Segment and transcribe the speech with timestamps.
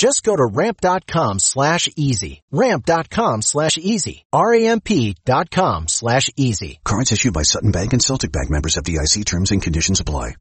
[0.00, 2.40] Just go to ramp.com slash easy.
[2.50, 4.24] Ramp.com slash easy.
[4.32, 6.80] R-A-M-P dot com slash easy.
[6.84, 10.36] Cards issued by Sutton Bank and Celtic Bank members FDIC terms and conditions apply.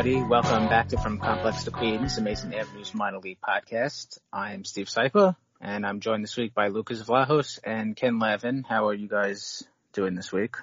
[0.00, 4.18] Everybody, welcome back to From Complex to Queens, the Amazin' Avenue's minor league podcast.
[4.32, 8.64] I'm Steve Sypa, and I'm joined this week by Lucas Vlahos and Ken Lavin.
[8.66, 9.62] How are you guys
[9.92, 10.56] doing this week?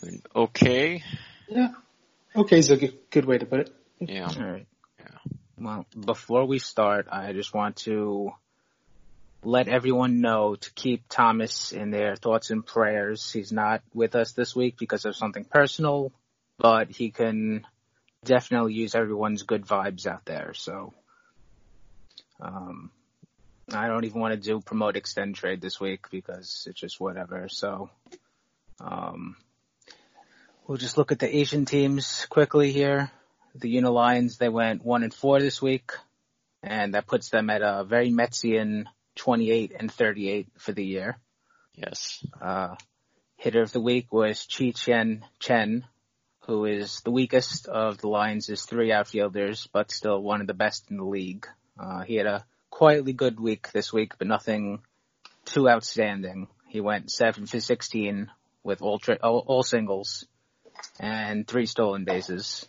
[0.00, 1.04] Doing okay.
[1.46, 1.74] Yeah.
[2.34, 3.76] Okay is a good, good way to put it.
[4.00, 4.30] Yeah.
[4.34, 4.66] All right.
[4.98, 5.32] Yeah.
[5.58, 8.30] Well, before we start, I just want to
[9.44, 13.30] let everyone know to keep Thomas in their thoughts and prayers.
[13.30, 16.12] He's not with us this week because of something personal,
[16.56, 17.66] but he can
[18.26, 20.52] definitely use everyone's good vibes out there.
[20.54, 20.92] So,
[22.40, 22.90] um,
[23.72, 27.48] I don't even want to do promote extend trade this week because it's just whatever.
[27.48, 27.90] So,
[28.80, 29.36] um,
[30.66, 33.10] we'll just look at the Asian teams quickly here.
[33.54, 35.92] The Uni-Lions, they went one and four this week,
[36.62, 38.84] and that puts them at a very Metsian
[39.16, 41.16] 28 and 38 for the year.
[41.74, 42.24] Yes.
[42.40, 42.76] Uh,
[43.36, 45.84] hitter of the week was Chi Chen Chen,
[46.46, 50.90] who is the weakest of the Lions' three outfielders, but still one of the best
[50.90, 51.46] in the league.
[51.78, 54.80] Uh, he had a quietly good week this week, but nothing
[55.44, 56.46] too outstanding.
[56.68, 58.30] He went seven for 16
[58.62, 60.26] with all, tri- all, all singles
[61.00, 62.66] and three stolen bases.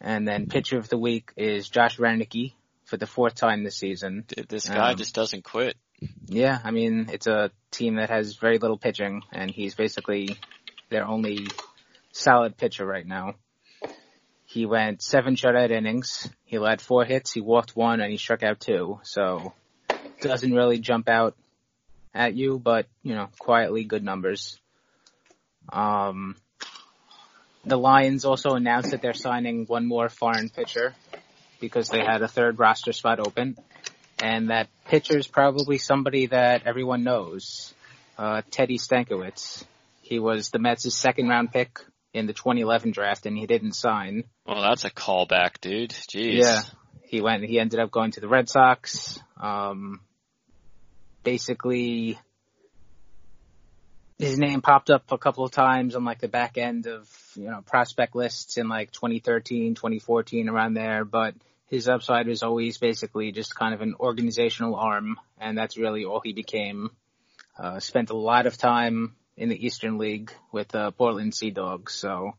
[0.00, 2.52] And then pitcher of the week is Josh Roenicke
[2.84, 4.24] for the fourth time this season.
[4.26, 5.76] Dude, This guy Um, just doesn't quit.
[6.26, 10.38] Yeah, I mean, it's a team that has very little pitching, and he's basically
[10.88, 11.46] their only
[12.12, 13.34] solid pitcher right now.
[14.46, 16.28] He went seven shutout innings.
[16.44, 17.32] He led four hits.
[17.32, 19.00] He walked one, and he struck out two.
[19.02, 19.52] So
[20.20, 21.36] doesn't really jump out
[22.12, 24.58] at you, but you know, quietly good numbers.
[25.72, 26.36] Um,
[27.64, 30.94] the Lions also announced that they're signing one more foreign pitcher
[31.60, 33.56] because they had a third roster spot open
[34.22, 37.72] and that pitcher is probably somebody that everyone knows,
[38.18, 39.64] uh, Teddy Stankiewicz.
[40.02, 41.78] He was the Mets' second round pick
[42.12, 44.24] in the 2011 draft, and he didn't sign.
[44.46, 45.90] Well, that's a callback, dude.
[45.90, 46.40] Jeez.
[46.40, 46.60] Yeah,
[47.02, 47.44] he went.
[47.44, 49.20] He ended up going to the Red Sox.
[49.40, 50.00] Um,
[51.22, 52.18] basically,
[54.18, 57.50] his name popped up a couple of times on like the back end of you
[57.50, 61.34] know prospect lists in like 2013, 2014, around there, but
[61.66, 66.20] his upside was always basically just kind of an organizational arm, and that's really all
[66.20, 66.90] he became.
[67.58, 71.50] Uh, spent a lot of time in the Eastern League with the uh, Portland Sea
[71.50, 72.34] Dogs, so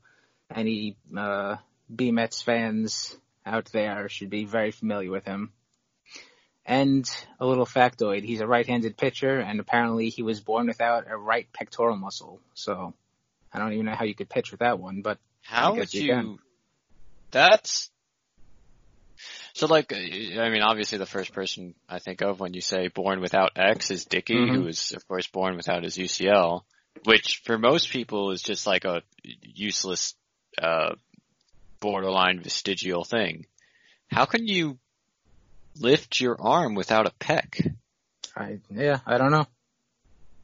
[0.54, 1.56] any uh,
[1.94, 5.52] B Mets fans out there should be very familiar with him.
[6.64, 11.18] And a little factoid, he's a right-handed pitcher, and apparently he was born without a
[11.18, 12.40] right pectoral muscle.
[12.54, 12.94] So
[13.52, 16.38] I don't even know how you could pitch with that one, but How would you.
[17.32, 17.90] That's
[19.54, 19.92] so like.
[19.92, 23.90] I mean, obviously, the first person I think of when you say born without X
[23.90, 24.56] is Dickey, Mhm.
[24.56, 26.64] who was of course born without his UCL,
[27.04, 30.16] which for most people is just like a useless,
[30.62, 30.96] uh,
[31.80, 33.46] borderline vestigial thing.
[34.12, 34.78] How can you
[35.80, 37.74] lift your arm without a pec?
[38.36, 39.48] I yeah, I don't know.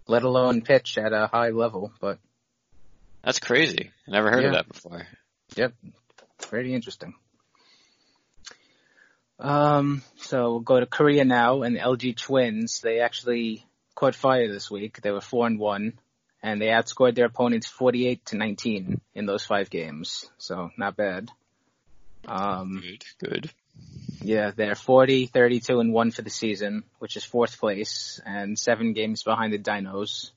[0.08, 2.20] Let alone pitch at a high level, but
[3.24, 3.92] That's crazy.
[4.08, 5.06] I never heard of that before.
[5.56, 5.74] Yep.
[6.40, 7.14] Pretty interesting.
[9.40, 13.66] Um, so we'll go to Korea now, and the LG Twins, they actually
[13.96, 15.02] caught fire this week.
[15.02, 16.00] They were 4 and 1,
[16.48, 20.30] and they outscored their opponents 48 to 19 in those five games.
[20.38, 21.30] So not bad.
[22.26, 23.52] Um, Good, good.
[24.22, 28.94] Yeah, they're 40, 32, and 1 for the season, which is fourth place, and seven
[28.94, 30.32] games behind the Dinos.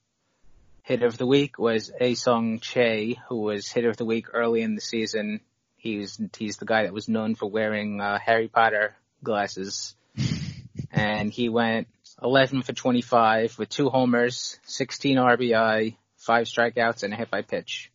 [0.83, 4.75] Hitter of the week was Asong Che, who was hitter of the week early in
[4.75, 5.41] the season.
[5.77, 9.95] He's he's the guy that was known for wearing uh, Harry Potter glasses,
[10.91, 11.87] and he went
[12.23, 17.91] 11 for 25 with two homers, 16 RBI, five strikeouts, and a hit by pitch.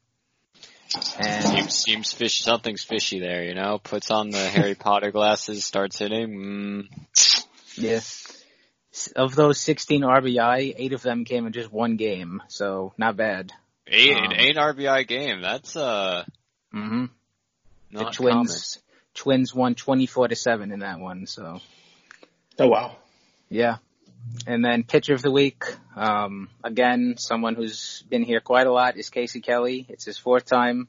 [1.18, 2.42] And Seems seems fish.
[2.42, 3.80] Something's fishy there, you know.
[3.80, 6.30] Puts on the Harry Potter glasses, starts hitting.
[6.30, 6.88] Mm,
[7.77, 8.00] yeah,
[9.16, 13.51] of those 16 RBI, eight of them came in just one game, so not bad.
[13.88, 15.42] eight Um, an eight RBI game.
[15.42, 16.24] That's uh
[16.72, 17.06] hmm
[17.92, 18.80] The not Twins,
[19.13, 21.60] Twins won 24 to seven in that one, so.
[22.60, 22.95] Oh wow.
[23.50, 23.77] Yeah.
[24.48, 25.63] And then pitcher of the week,
[25.95, 29.86] um, again, someone who's been here quite a lot is Casey Kelly.
[29.89, 30.88] It's his fourth time.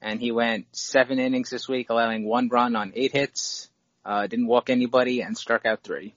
[0.00, 3.68] And he went seven innings this week, allowing one run on eight hits,
[4.04, 6.14] uh, didn't walk anybody and struck out three.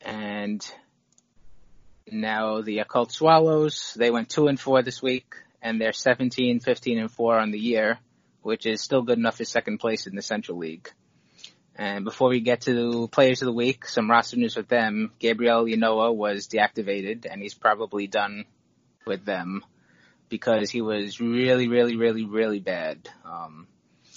[0.00, 0.64] And
[2.10, 6.98] now the Yakult Swallows, they went two and four this week and they're 17, 15
[6.98, 7.98] and four on the year,
[8.42, 10.90] which is still good enough for second place in the Central League.
[11.80, 15.12] And before we get to players of the week, some roster news with them.
[15.18, 18.44] Gabriel Ynoa was deactivated and he's probably done
[19.06, 19.64] with them
[20.28, 23.08] because he was really, really, really, really bad.
[23.24, 23.66] Um,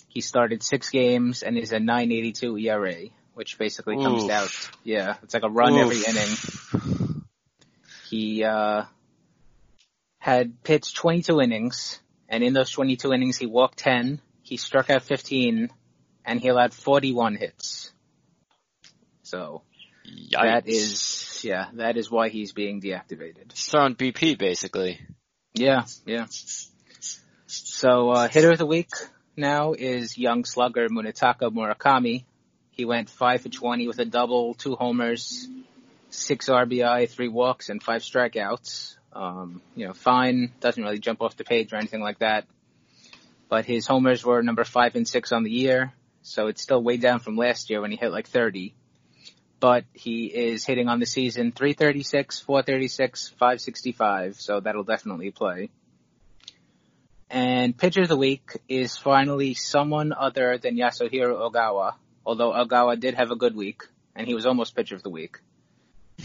[0.10, 2.96] he started six games and is a 982 ERA,
[3.34, 4.52] which basically comes out,
[4.84, 7.24] yeah, it's like a run every inning.
[8.10, 8.84] He, uh,
[10.18, 15.04] had pitched 22 innings and in those 22 innings he walked 10, he struck out
[15.04, 15.70] 15,
[16.26, 17.92] and he allowed 41 hits.
[19.24, 19.64] So
[20.08, 20.42] Yikes.
[20.42, 23.52] that is, yeah, that is why he's being deactivated.
[23.52, 25.00] He's throwing BP basically.
[25.54, 26.26] Yeah, yeah.
[27.48, 28.90] So uh, hitter of the week
[29.36, 32.26] now is young slugger Munetaka Murakami.
[32.72, 35.48] He went five for 20 with a double, two homers,
[36.10, 38.96] six RBI, three walks, and five strikeouts.
[39.14, 40.52] Um, you know, fine.
[40.60, 42.46] Doesn't really jump off the page or anything like that.
[43.48, 45.94] But his homers were number five and six on the year,
[46.24, 48.74] so it's still way down from last year when he hit like 30.
[49.60, 55.70] But he is hitting on the season 336, 436, 565, so that'll definitely play.
[57.30, 61.94] And pitcher of the week is finally someone other than Yasuhiro Ogawa,
[62.26, 63.84] although Ogawa did have a good week,
[64.16, 65.40] and he was almost pitcher of the week.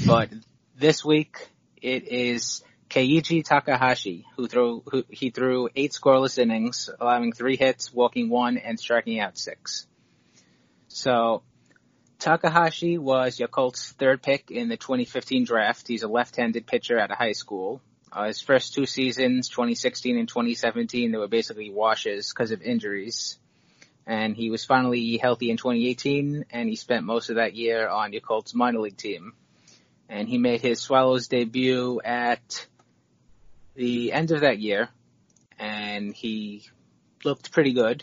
[0.06, 0.30] But
[0.76, 1.48] this week,
[1.80, 7.92] it is Keiji Takahashi, who threw, who, he threw eight scoreless innings, allowing three hits,
[7.92, 9.86] walking one, and striking out six.
[10.88, 11.42] So,
[12.18, 15.86] Takahashi was Yakult's third pick in the 2015 draft.
[15.86, 17.80] He's a left-handed pitcher out of high school.
[18.10, 23.38] Uh, his first two seasons, 2016 and 2017, they were basically washes because of injuries.
[24.06, 28.12] And he was finally healthy in 2018, and he spent most of that year on
[28.12, 29.34] Yakult's minor league team.
[30.08, 32.66] And he made his Swallows debut at
[33.78, 34.88] the end of that year,
[35.56, 36.64] and he
[37.24, 38.02] looked pretty good.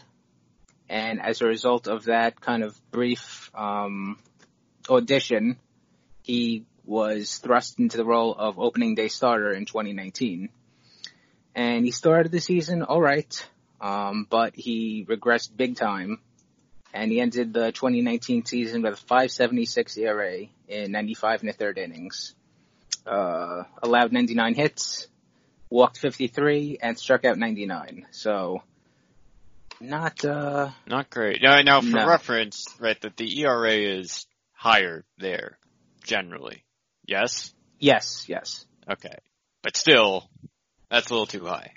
[0.88, 4.18] And as a result of that kind of brief um,
[4.90, 5.58] audition,
[6.22, 10.48] he was thrust into the role of opening day starter in 2019.
[11.56, 13.46] And he started the season alright,
[13.82, 16.22] um, but he regressed big time.
[16.94, 21.78] And he ended the 2019 season with a 576 ERA in 95 and a third
[21.78, 22.34] innings.
[23.06, 25.08] Uh, allowed 99 hits,
[25.76, 28.08] walked 53, and struck out 99.
[28.12, 28.64] So,
[29.82, 31.42] not, uh, Not great.
[31.44, 32.08] Now, now for No.
[32.08, 35.60] reference, right, that the ERA is higher there,
[36.04, 36.64] generally.
[37.06, 37.54] Yes?
[37.78, 38.66] yes, yes.
[38.90, 39.16] Okay.
[39.62, 40.30] But still,
[40.90, 41.74] that's a little too high.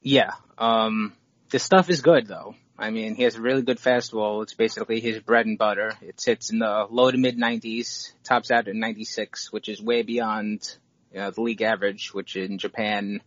[0.00, 0.32] Yeah.
[0.56, 1.14] Um,
[1.50, 2.54] the stuff is good though.
[2.78, 4.42] I mean, he has a really good fastball.
[4.42, 5.92] It's basically his bread and butter.
[6.00, 10.02] It sits in the low to mid 90s, tops out at 96, which is way
[10.02, 10.76] beyond
[11.12, 13.20] you know, the league average, which in Japan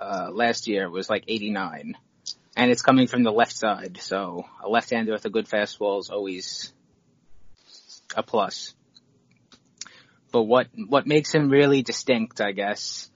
[0.00, 1.96] uh, last year was like 89.
[2.56, 6.10] And it's coming from the left side, so a left-hander with a good fastball is
[6.10, 6.72] always
[8.16, 8.74] a plus.
[10.32, 13.10] But what what makes him really distinct, I guess,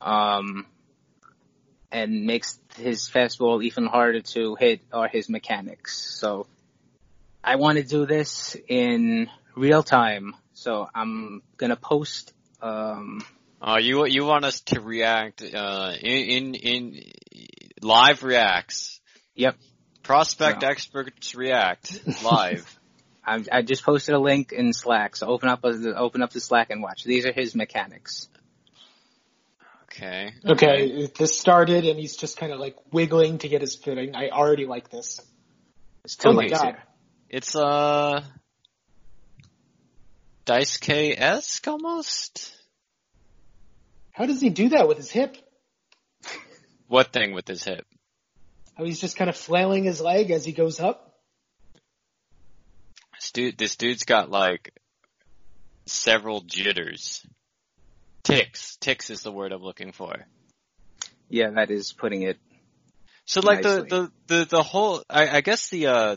[0.00, 0.66] um,
[1.92, 6.18] and makes his fastball even harder to hit are his mechanics.
[6.18, 6.46] So
[7.42, 10.34] I want to do this in real time.
[10.54, 12.32] So I'm gonna post.
[12.60, 13.24] Um,
[13.62, 17.02] Uh, you, you want us to react, uh, in, in, in
[17.80, 19.00] live reacts.
[19.36, 19.56] Yep.
[20.02, 20.68] Prospect Yeah.
[20.68, 22.78] experts react live.
[23.24, 25.14] I, I just posted a link in Slack.
[25.14, 27.04] So open up a, open up the Slack and watch.
[27.04, 28.28] These are his mechanics.
[29.84, 30.32] Okay.
[30.44, 34.16] Okay, this started and he's just kind of like wiggling to get his footing.
[34.16, 35.20] I already like this.
[36.04, 36.64] It's two Oh my God.
[36.64, 36.82] here.
[37.28, 38.24] It's uh
[40.46, 42.52] Dice K esque almost.
[44.12, 45.36] How does he do that with his hip?
[46.86, 47.86] What thing with his hip?
[48.76, 51.14] How he's just kind of flailing his leg as he goes up?
[53.14, 54.74] This dude, this dude's got like
[55.86, 57.26] several jitters.
[58.22, 58.76] Ticks.
[58.76, 60.14] Ticks is the word I'm looking for.
[61.28, 62.38] Yeah, that is putting it.
[63.24, 66.16] So like the, the, the, the whole, I, I guess the, uh,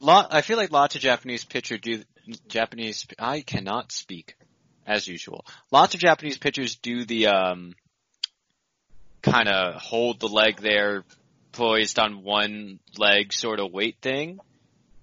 [0.00, 2.02] lot, I feel like lots of Japanese pitcher do,
[2.48, 4.34] Japanese, I cannot speak
[4.88, 5.44] as usual.
[5.70, 7.74] Lots of Japanese pitchers do the, um,
[9.22, 11.04] kind of hold the leg there
[11.52, 14.40] poised on one leg sort of weight thing.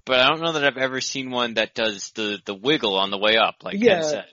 [0.05, 3.09] But I don't know that I've ever seen one that does the, the wiggle on
[3.11, 4.01] the way up, like Yeah.
[4.01, 4.25] Ken said.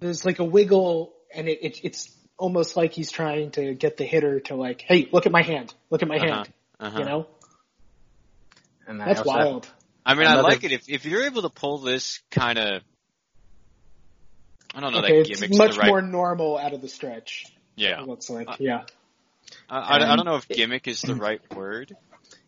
[0.00, 4.04] There's like a wiggle and it, it it's almost like he's trying to get the
[4.04, 5.72] hitter to like, hey, look at my hand.
[5.90, 6.26] Look at my Uh-huh.
[6.34, 6.52] hand.
[6.80, 6.98] Uh-huh.
[6.98, 7.26] You know?
[8.86, 9.68] And I That's also- wild.
[10.04, 12.82] I mean, I like it if if you're able to pull this kind of.
[14.76, 15.88] I don't know Okay, that it's gimmick's much the right.
[15.88, 17.46] more normal out of the stretch.
[17.76, 18.82] yeah, It looks like, Uh, yeah.
[19.70, 21.96] I, I, I don't know if gimmick is the right word.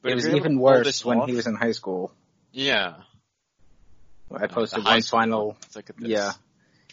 [0.03, 2.13] But It was you're able to even worse when off- he was in high school.
[2.53, 2.95] Yeah,
[4.31, 5.47] I posted Uh, one final.
[5.49, 5.57] one.
[5.63, 6.09] Let's look at this.
[6.09, 6.33] Yeah,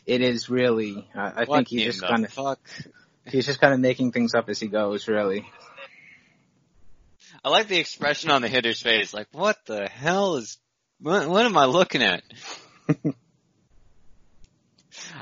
[0.05, 1.07] it is really.
[1.13, 2.59] Uh, I What think he in just kind of fuck?
[3.25, 5.07] he's just kind of making things up as he goes.
[5.07, 5.45] Really.
[7.43, 9.13] I like the expression on the hitter's face.
[9.13, 10.57] Like, what the hell is?
[11.01, 12.23] What, what am I looking at?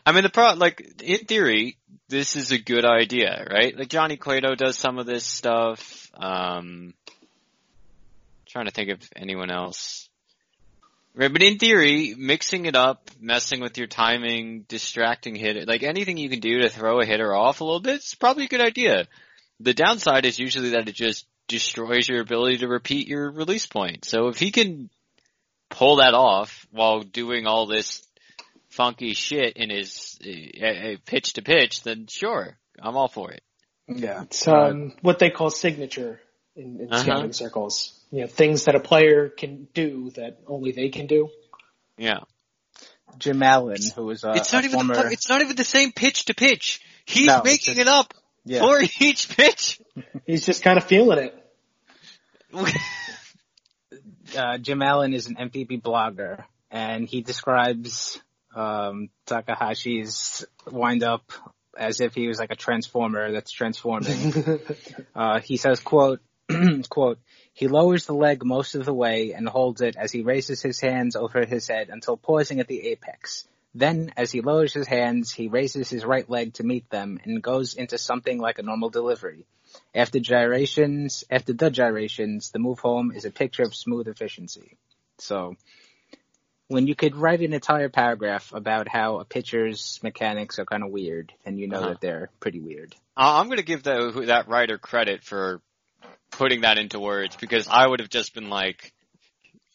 [0.06, 1.78] I mean, the pro like in theory,
[2.10, 3.78] this is a good idea, right?
[3.78, 6.10] Like Johnny Cueto does some of this stuff.
[6.14, 6.94] Um,
[8.54, 10.08] trying to think of anyone else.
[11.16, 16.18] Right, but in theory, mixing it up, messing with your timing, distracting hitter, like anything
[16.18, 18.62] you can do to throw a hitter off a little bit, it's probably a good
[18.62, 19.08] idea.
[19.60, 24.06] The downside is usually that it just destroys your ability to repeat your release point.
[24.06, 24.90] So if he can
[25.70, 28.02] pull that off while doing all this
[28.74, 33.42] funky shit in his uh, uh, pitch to pitch, then sure, I'm all for it.
[33.88, 34.24] Yeah.
[34.24, 36.20] It's um, what they call signature
[36.56, 37.04] in, in Uh-huh.
[37.04, 38.00] scouting circles.
[38.12, 41.30] You know, things that a player can do that only they can do.
[41.98, 42.20] Yeah.
[43.20, 44.96] Jim Allen, who was a, it's not a even former.
[44.96, 46.82] the, it's not even the same pitch to pitch.
[47.06, 48.14] He's No, making just- it up
[48.46, 48.60] yeah.
[48.62, 49.80] for each pitch.
[50.26, 51.40] He's just kind of feeling it.
[54.38, 58.20] uh, Jim Allen is an NPB blogger, and he describes
[58.56, 61.32] um, Takahashi's windup
[61.78, 64.60] as if he was like a transformer that's transforming.
[65.16, 66.22] uh, he says, "quote
[66.90, 67.20] quote
[67.54, 70.80] He lowers the leg most of the way and holds it as he raises his
[70.80, 75.32] hands over his head until pausing at the apex." Then, as he lowers his hands,
[75.32, 78.92] he raises his right leg to meet them and goes into something like a normal
[78.92, 79.46] delivery.
[79.96, 84.78] After gyrations, after the gyrations, the move home is a picture of smooth efficiency.
[85.18, 85.56] So,
[86.74, 90.90] when you could write an entire paragraph about how a pitcher's mechanics are kind of
[90.90, 91.90] weird, and you know Uh-huh.
[91.90, 92.96] that they're pretty weird.
[93.16, 95.62] I- I'm going to give that that writer credit for
[96.32, 98.92] putting that into words because I would have just been like,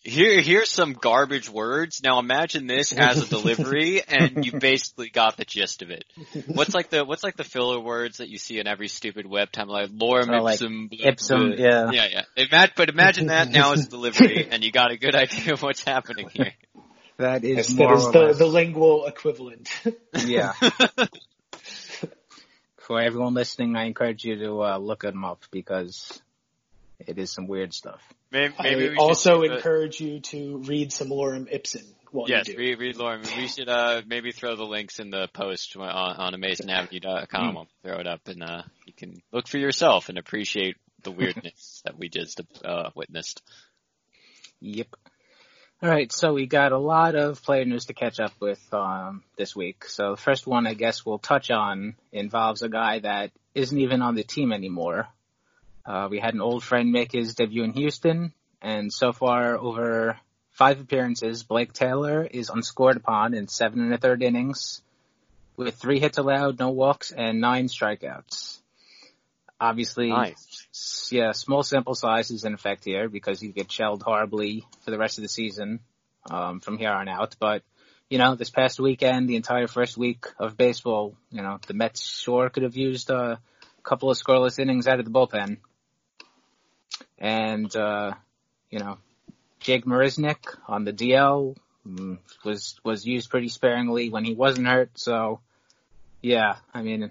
[0.02, 2.02] "Here, here's some garbage words.
[2.02, 6.04] Now imagine this as a delivery, and you basically got the gist of it."
[6.46, 9.52] What's like the what's like the filler words that you see in every stupid web
[9.52, 11.90] time, like lorem Oh, like ipsum, blah, Ipsum, yeah.
[11.92, 12.22] yeah, yeah.
[12.36, 15.62] Ima- but imagine that now as a delivery, and you got a good idea of
[15.62, 16.54] what's happening here.
[17.18, 19.68] That is Yes, more that is or the, less, the lingual equivalent.
[20.24, 20.52] yeah.
[22.76, 26.22] For everyone listening, I encourage you to uh, look them up because
[27.00, 28.00] it is some weird stuff.
[28.30, 31.82] maybe, maybe I we also do the- encourage you to read some Lorem Ipsum
[32.12, 32.60] while Yes, you do.
[32.60, 33.22] read, read Lauren.
[33.36, 37.54] We should uh, maybe throw the links in the post on, on AmazingAvenue.com.
[37.54, 41.82] We'll throw it up, and uh, you can look for yourself and appreciate the weirdness
[41.84, 43.42] that we just uh, witnessed.
[44.60, 44.88] Yep.
[45.80, 49.22] All right, so we got a lot of player news to catch up with um,
[49.36, 49.84] this week.
[49.84, 54.02] So the first one, I guess, we'll touch on involves a guy that isn't even
[54.02, 55.06] on the team anymore.
[55.86, 60.18] Uh, we had an old friend make his debut in Houston, and so far over
[60.50, 64.82] five appearances, Blake Taylor is unscored upon in seven and a third innings,
[65.56, 68.58] with three hits allowed, no walks, and nine strikeouts.
[69.60, 70.47] Obviously, Nice.
[71.10, 74.98] Yeah, small sample size is in effect here because you get shelled horribly for the
[74.98, 75.80] rest of the season
[76.30, 77.36] um, from here on out.
[77.38, 77.62] But
[78.10, 82.02] you know, this past weekend, the entire first week of baseball, you know, the Mets
[82.02, 83.40] sure could have used a
[83.82, 85.58] couple of scoreless innings out of the bullpen.
[87.18, 88.12] And uh,
[88.70, 88.98] you know,
[89.60, 91.56] Jake Marisnick on the DL
[91.86, 94.90] mm, was was used pretty sparingly when he wasn't hurt.
[94.98, 95.40] So
[96.22, 97.10] yeah, I mean,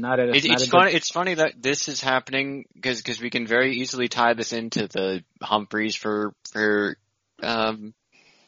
[0.00, 0.92] not a It, not it's funny.
[0.92, 5.22] It's funny that this is happening because we can very easily tie this into the
[5.42, 6.96] Humphreys for for
[7.42, 7.94] um,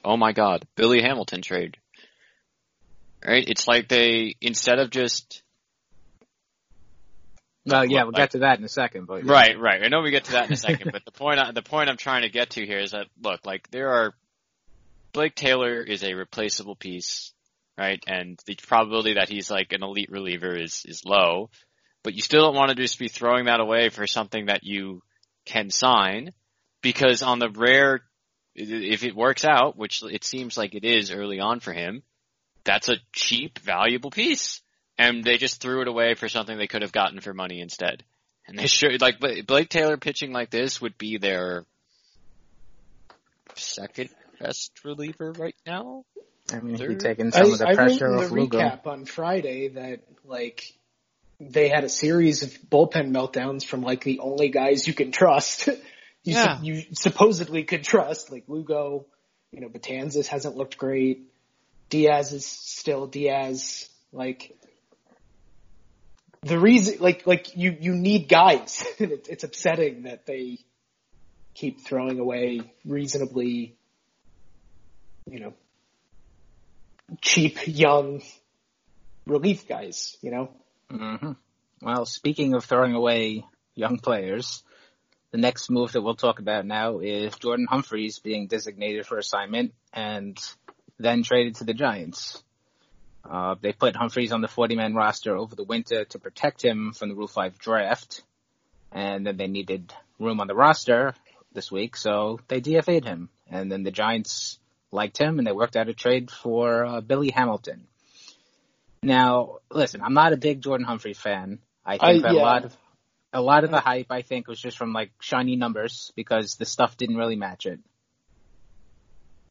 [0.05, 1.77] oh my god, Billy Hamilton trade.
[3.25, 3.45] Right?
[3.47, 5.43] It's like they, instead of just,
[7.67, 9.33] Well, yeah, we'll Like- get to that in a second, but yeah.
[9.33, 9.83] right, right.
[9.85, 11.91] I know we get to that in a second, but the point, I, the point
[11.91, 14.15] I'm trying to get to here is that, look, like there are,
[15.13, 17.33] Blake Taylor is a replaceable piece,
[17.81, 18.03] right?
[18.07, 21.49] And the probability that he's like an elite reliever is, is low,
[22.03, 25.03] but you still don't want to just be throwing that away for something that you
[25.47, 26.33] can sign
[26.83, 28.01] because on the rare,
[28.55, 32.03] if it works out, which it seems like it is early on for him,
[32.65, 34.61] that's a cheap, valuable piece.
[34.99, 38.05] And they just threw it away for something they could have gotten for money instead.
[38.47, 41.65] And they should, like, Blake Taylor pitching like this would be their
[43.55, 46.05] second best reliever right now.
[46.53, 46.91] I mean, Third?
[46.93, 48.59] he's taking I, some of the I wrote pressure in the off Lugo.
[48.59, 50.63] recap on Friday that like
[51.41, 55.67] they had a series of bullpen meltdowns from like the only guys you can trust.
[55.69, 55.75] you,
[56.25, 56.57] Yeah.
[56.57, 59.07] sup- you supposedly could trust, like Lugo.
[59.53, 61.23] You know, Betances hasn't looked great.
[61.89, 63.89] Diaz is still Diaz.
[64.13, 64.57] Like
[66.43, 68.85] the reason, like like you you need guys.
[68.99, 70.59] it, it's upsetting that they
[71.55, 73.77] keep throwing away reasonably,
[75.29, 75.53] you know,
[77.21, 78.23] cheap young
[79.27, 80.17] relief guys.
[80.23, 80.51] You know,
[80.91, 81.33] hmm
[81.83, 84.63] Well, speaking of throwing away young players,
[85.31, 89.73] the next move that we'll talk about now is Jordan Humphreys being designated for assignment
[89.93, 90.39] and
[90.99, 92.43] then traded to the Giants.
[93.29, 97.11] Uh, they put Humphreys on the 40-man roster over the winter to protect him from
[97.11, 98.23] the Rule 5 draft,
[98.93, 101.15] and then they needed room on the roster
[101.53, 103.29] this week, so they DFA'd him.
[103.49, 104.59] And then the Giants
[104.93, 107.87] liked him, and they worked out a trade for uh, Billy Hamilton.
[109.03, 111.59] Now, listen, I'm not a big Jordan Humphrey fan.
[111.85, 112.41] I think I- that yeah.
[112.41, 112.77] a lot of
[113.33, 116.65] a lot of the hype I think was just from like shiny numbers because the
[116.67, 117.79] stuff didn't really match it.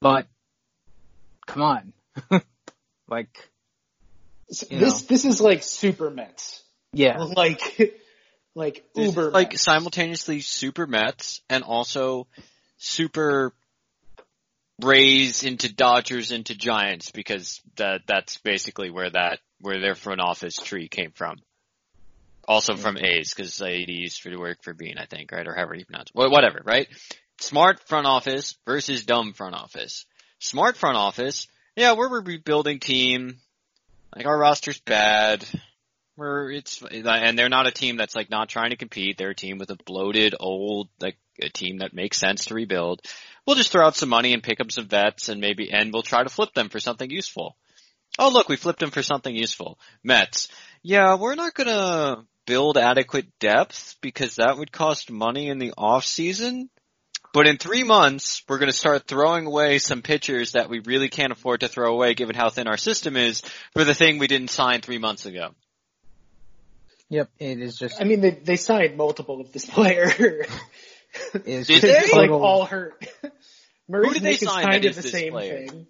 [0.01, 0.27] But
[1.47, 1.93] come on.
[3.09, 3.49] like
[4.49, 4.79] this know.
[4.79, 6.61] this is like super Mets.
[6.93, 7.17] yeah.
[7.35, 7.61] Like
[8.55, 9.63] like This is uber like Mets.
[9.63, 12.27] simultaneously super Mets and also
[12.77, 13.53] super
[14.81, 20.55] Rays into Dodgers into Giants because that that's basically where that where their front office
[20.55, 21.37] tree came from.
[22.47, 23.05] Also from mm-hmm.
[23.05, 26.09] A's because they used to work for Beane, I think, right, or however you pronounce
[26.09, 26.15] it.
[26.15, 26.87] Well, whatever, right?
[27.39, 30.05] Smart front office versus dumb front office.
[30.39, 33.37] Smart front office, yeah, we're a rebuilding team.
[34.15, 35.45] Like our roster's bad.
[36.19, 39.17] We're it's and they're not a team that's like not trying to compete.
[39.17, 43.01] They're a team with a bloated old like a team that makes sense to rebuild.
[43.47, 46.03] We'll just throw out some money and pick up some vets and maybe and we'll
[46.03, 47.55] try to flip them for something useful.
[48.19, 49.79] Oh look, we flipped them for something useful.
[50.03, 50.49] Mets.
[50.83, 56.03] Yeah, we're not gonna build adequate depth because that would cost money in the off
[56.03, 56.69] season.
[57.31, 61.09] But in three months, we're going to start throwing away some pitchers that we really
[61.09, 64.25] can't afford to throw away given how thin our system is for the thing we
[64.25, 65.51] didn't sign three months ago.
[67.09, 67.29] Yep.
[67.39, 70.05] It is just I mean, they they signed multiple of this player.
[71.45, 71.91] is Did just they?
[71.97, 73.03] it's like total- all hurt.
[73.91, 75.67] Who did they Marisnick is sign kind that of the same player?
[75.67, 75.87] thing.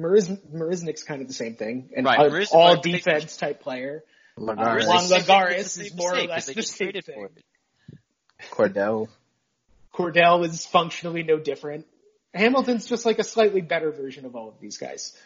[0.00, 3.36] Mariz, Marisnick's kind of the same thing, and Right, an Mariz- all but they- defense
[3.36, 4.02] type player.
[4.38, 7.02] Lagares, uh, Juan They- Lagares is more or less they the same thing.
[7.14, 7.30] for.
[8.68, 9.08] Cordell.
[9.92, 11.86] Cordell is functionally no different.
[12.34, 15.16] Hamilton's just like a slightly better version of all of these guys.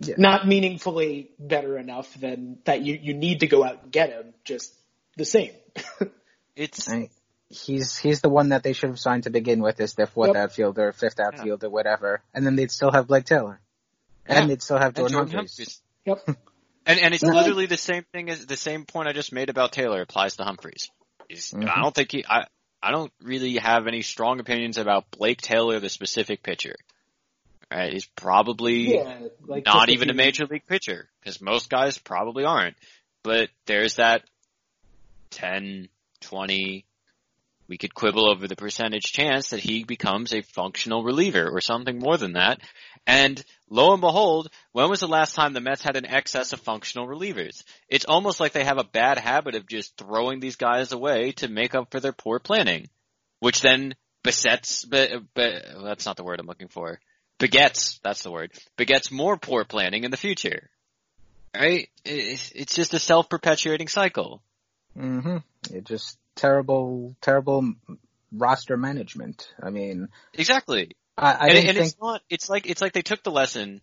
[0.00, 0.16] Yeah.
[0.18, 4.34] Not meaningfully better enough than that you, you need to go out and get him,
[4.44, 4.72] just
[5.16, 5.52] the same.
[6.54, 7.10] It's I,
[7.50, 10.28] he's he's the one that they should have signed to begin with as their fourth
[10.28, 10.36] Yep.
[10.36, 13.60] outfielder, fifth outfielder, whatever, and then they'd still have Blake Taylor,
[14.24, 15.82] and they'd still have and Jordan, Jordan Humphreys.
[16.06, 16.26] Humphreys.
[16.26, 16.36] yep.
[16.88, 17.30] And and it's Yeah.
[17.32, 20.44] literally the same thing as the same point I just made about Taylor applies to
[20.44, 20.88] Humphreys.
[21.28, 21.68] He's, Mhm.
[21.68, 22.46] I don't think he I
[22.80, 26.76] I don't really have any strong opinions about Blake Taylor, the specific pitcher.
[27.72, 27.92] Right?
[27.92, 32.76] He's probably Yeah, like not even a major league pitcher because most guys probably aren't.
[33.22, 34.22] But there's that
[35.30, 35.88] 10,
[36.20, 36.84] 20,
[37.68, 41.98] we could quibble over the percentage chance that he becomes a functional reliever or something
[41.98, 42.60] more than that.
[43.06, 46.60] And lo and behold, when was the last time the Mets had an excess of
[46.60, 47.62] functional relievers?
[47.88, 51.48] It's almost like they have a bad habit of just throwing these guys away to
[51.48, 52.88] make up for their poor planning,
[53.40, 56.98] which then besets, be, be, that's not the word I'm looking for.
[57.38, 60.70] Begets, that's the word, begets more poor planning in the future.
[61.54, 61.88] Right?
[62.04, 64.42] It's just a self-perpetuating cycle.
[64.94, 65.38] hmm
[65.72, 67.74] It just terrible, terrible
[68.32, 69.52] roster management.
[69.62, 70.92] I mean, Exactly.
[71.18, 71.78] I, I and and think.
[71.78, 72.22] it's not.
[72.28, 73.80] It's like it's like they took the lesson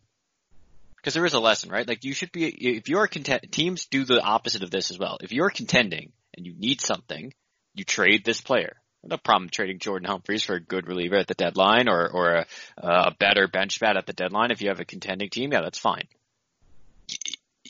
[0.98, 1.88] because there is a lesson, right?
[1.88, 3.52] Like you should be if you're content.
[3.52, 5.18] Teams do the opposite of this as well.
[5.22, 7.34] If you're contending and you need something,
[7.74, 8.78] you trade this player.
[9.06, 12.46] No problem trading Jordan Humphreys for a good reliever at the deadline or or a,
[12.78, 15.52] a better bench bat at the deadline if you have a contending team.
[15.52, 16.08] Yeah, that's fine.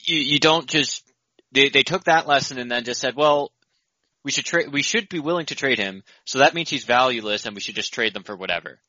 [0.05, 1.09] You, you don't just
[1.51, 3.51] they they took that lesson and then just said, well,
[4.23, 7.45] we should trade we should be willing to trade him, so that means he's valueless
[7.45, 8.79] and we should just trade them for whatever.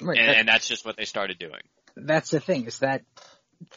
[0.00, 1.60] Right, and, that- and that's just what they started doing.
[1.96, 3.02] that's the thing is that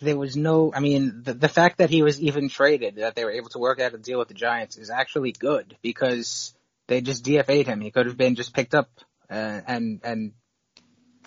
[0.02, 3.24] there was no I mean the the fact that he was even traded that they
[3.24, 6.55] were able to work out a deal with the Giants is actually good because
[6.88, 7.82] they just DFA'd him.
[7.82, 8.90] He could have been just picked up
[9.30, 10.34] uh, and and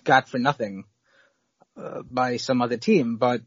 [0.04, 0.84] got for nothing
[1.76, 3.42] uh, by some other team, but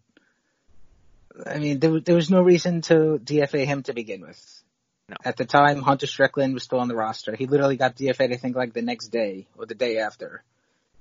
[1.45, 4.63] I mean there was- there was no reason to DFA him to begin with.
[5.09, 5.15] No.
[5.25, 7.35] At the time, Hunter Strickland was still on the roster.
[7.35, 10.43] He literally got DFA'd, I think, like the next day or the day after.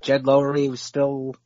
[0.03, 1.37] Jed Lowrie was still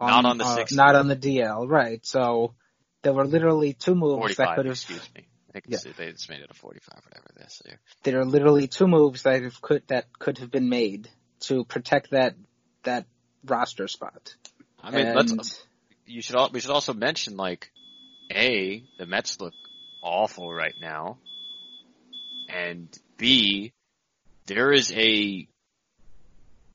[0.00, 2.04] Not on the uh, not on the DL, right?
[2.04, 2.54] So
[3.02, 4.74] there were literally two moves that could have.
[4.74, 5.26] excuse me.
[5.54, 7.78] I think it's, they just made it a forty five, whatever this year.
[8.04, 11.10] There are literally two moves that have could that could have been made
[11.40, 12.36] to protect that
[12.84, 13.04] that
[13.44, 14.34] roster spot.
[14.82, 15.62] I mean, and, let's
[16.06, 17.70] you should we should also mention like
[18.32, 19.52] a the Mets look
[20.02, 21.18] awful right now,
[22.48, 22.88] and
[23.18, 23.72] b
[24.46, 25.46] there is a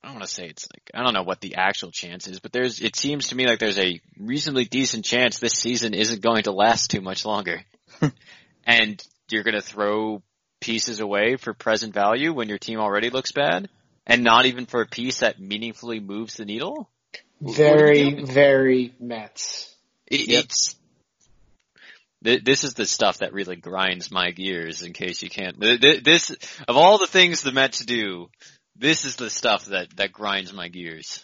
[0.04, 2.40] I don't want to say it's like I don't know what the actual chance is,
[2.40, 6.22] but there's it seems to me like there's a reasonably decent chance this season isn't
[6.22, 7.64] going to last too much longer,
[8.68, 9.02] and
[9.32, 10.22] you're going to throw
[10.60, 13.70] pieces away for present value when your team already looks bad,
[14.06, 16.90] and not even for a piece that meaningfully moves the needle.
[17.40, 19.74] What are you Very, very Mets.
[20.06, 20.44] It, Yep.
[20.44, 20.76] It's
[22.24, 24.82] th- this is the stuff that really grinds my gears.
[24.82, 26.32] In case you can't, th- th- this
[26.68, 28.30] of all the things the Mets do,
[28.76, 31.24] this is the stuff that that grinds my gears.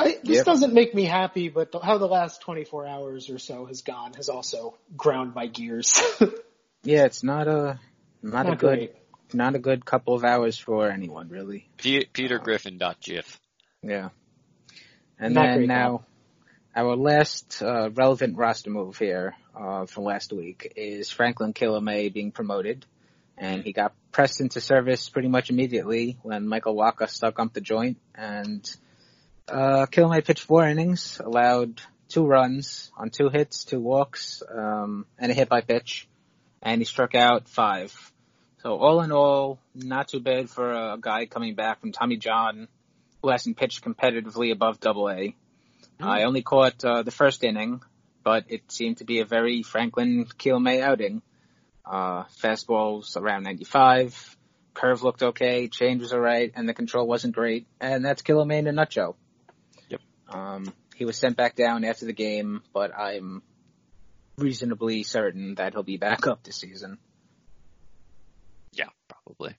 [0.00, 0.46] I, this Yep.
[0.46, 4.14] doesn't make me happy, but the, how the last 24 hours or so has gone
[4.14, 6.00] has also ground my gears.
[6.82, 7.78] yeah, it's not a
[8.22, 8.94] not, a good great.
[9.34, 11.68] not a good couple of hours for anyone really.
[11.76, 13.38] P- Peter Griffin dot GIF.
[13.82, 14.08] Yeah.
[15.18, 16.06] And Not then great, now,
[16.74, 22.32] our last uh, relevant roster move here uh, from last week is Franklyn Kilome being
[22.32, 22.86] promoted,
[23.36, 27.60] and he got pressed into service pretty much immediately when Michael Wacha stuck up the
[27.60, 28.64] joint, and
[29.50, 35.30] uh, Kilome pitched four innings, allowed two runs on two hits, two walks, um, and
[35.30, 36.08] a hit by pitch,
[36.62, 37.94] and he struck out five.
[38.62, 42.68] So all in all, not too bad for a guy coming back from Tommy John
[43.22, 45.34] who hasn't pitched competitively above double A.
[46.02, 47.82] I only caught uh, the first inning,
[48.24, 51.22] but it seemed to be a very Franklyn Kilome outing.
[51.84, 54.36] Uh, fastballs around 95,
[54.74, 58.66] curve looked okay, change was alright, and the control wasn't great, and that's Kilome in
[58.66, 59.16] a nutshell.
[60.30, 63.42] Um, he was sent back down after the game, but I'm
[64.36, 66.98] reasonably certain that he'll be back up this season.
[68.72, 69.56] Yeah, probably.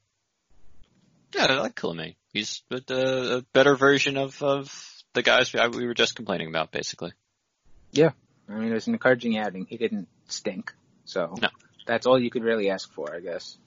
[1.35, 2.15] Yeah, I like Kilome.
[2.33, 6.71] He's a, a better version of of the guys we, we were just complaining about,
[6.71, 7.11] basically.
[7.91, 8.11] Yeah,
[8.49, 9.65] I mean, it was an encouraging outing.
[9.69, 10.73] He didn't stink,
[11.05, 11.49] so No.
[11.85, 13.57] that's all you could really ask for, I guess.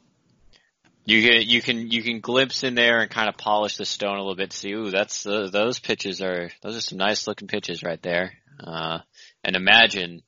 [1.06, 4.16] You can you can you can glimpse in there and kind of polish the stone
[4.16, 4.52] a little bit.
[4.52, 8.32] See, ooh, that's uh, those pitches are those are some nice looking pitches right there.
[8.58, 9.00] Uh,
[9.42, 10.22] and imagine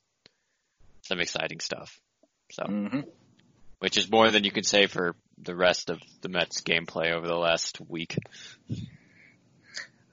[1.02, 1.98] some exciting stuff.
[2.52, 3.00] So, hmm
[3.78, 7.26] which is more than you could say for the rest of the Mets gameplay over
[7.26, 8.16] the last week.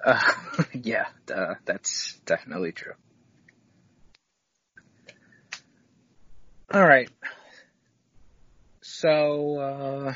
[0.03, 0.19] Uh,
[0.73, 2.93] yeah, uh, that's definitely true.
[6.73, 7.09] All right.
[8.81, 10.13] So uh,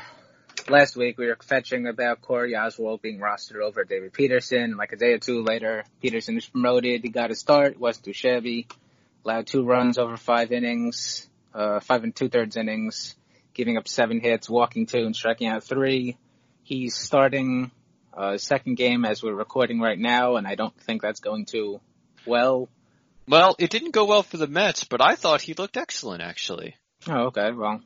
[0.70, 4.76] last week we were fetching about Corey Oswalt being rostered over David Peterson.
[4.76, 7.02] Like a day or two later, Peterson was promoted.
[7.02, 7.78] He got a start.
[7.78, 8.66] wasn't too shabby.
[9.24, 13.16] Allowed two runs over five innings, uh, five and two thirds innings,
[13.52, 16.16] giving up seven hits, walking two, and striking out three.
[16.62, 17.70] He's starting
[18.16, 21.80] uh, second game as we're recording right now, and I don't think that's going to
[22.26, 22.68] well.
[23.26, 26.76] Well, it didn't go well for the Mets, but I thought he looked excellent actually.
[27.06, 27.50] Oh, okay.
[27.52, 27.80] Well,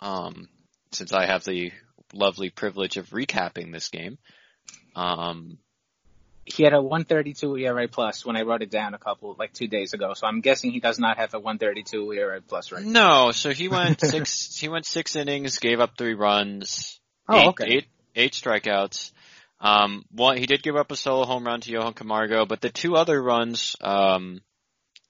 [0.00, 0.48] Um,
[0.92, 1.72] since I have the
[2.14, 4.18] lovely privilege of recapping this game.
[4.96, 5.58] Um,
[6.46, 9.66] he had a 132 ERA plus when I wrote it down a couple, like two
[9.66, 10.12] days ago.
[10.14, 13.24] So I'm guessing he does not have a 132 ERA plus right now.
[13.26, 14.56] no, so he went six.
[14.58, 17.66] he went six innings, gave up three runs, Oh, eight, okay.
[17.68, 19.12] eight, eight strikeouts.
[19.60, 22.68] Um, one he did give up a solo home run to Johan Camargo, but the
[22.68, 24.42] two other runs, um,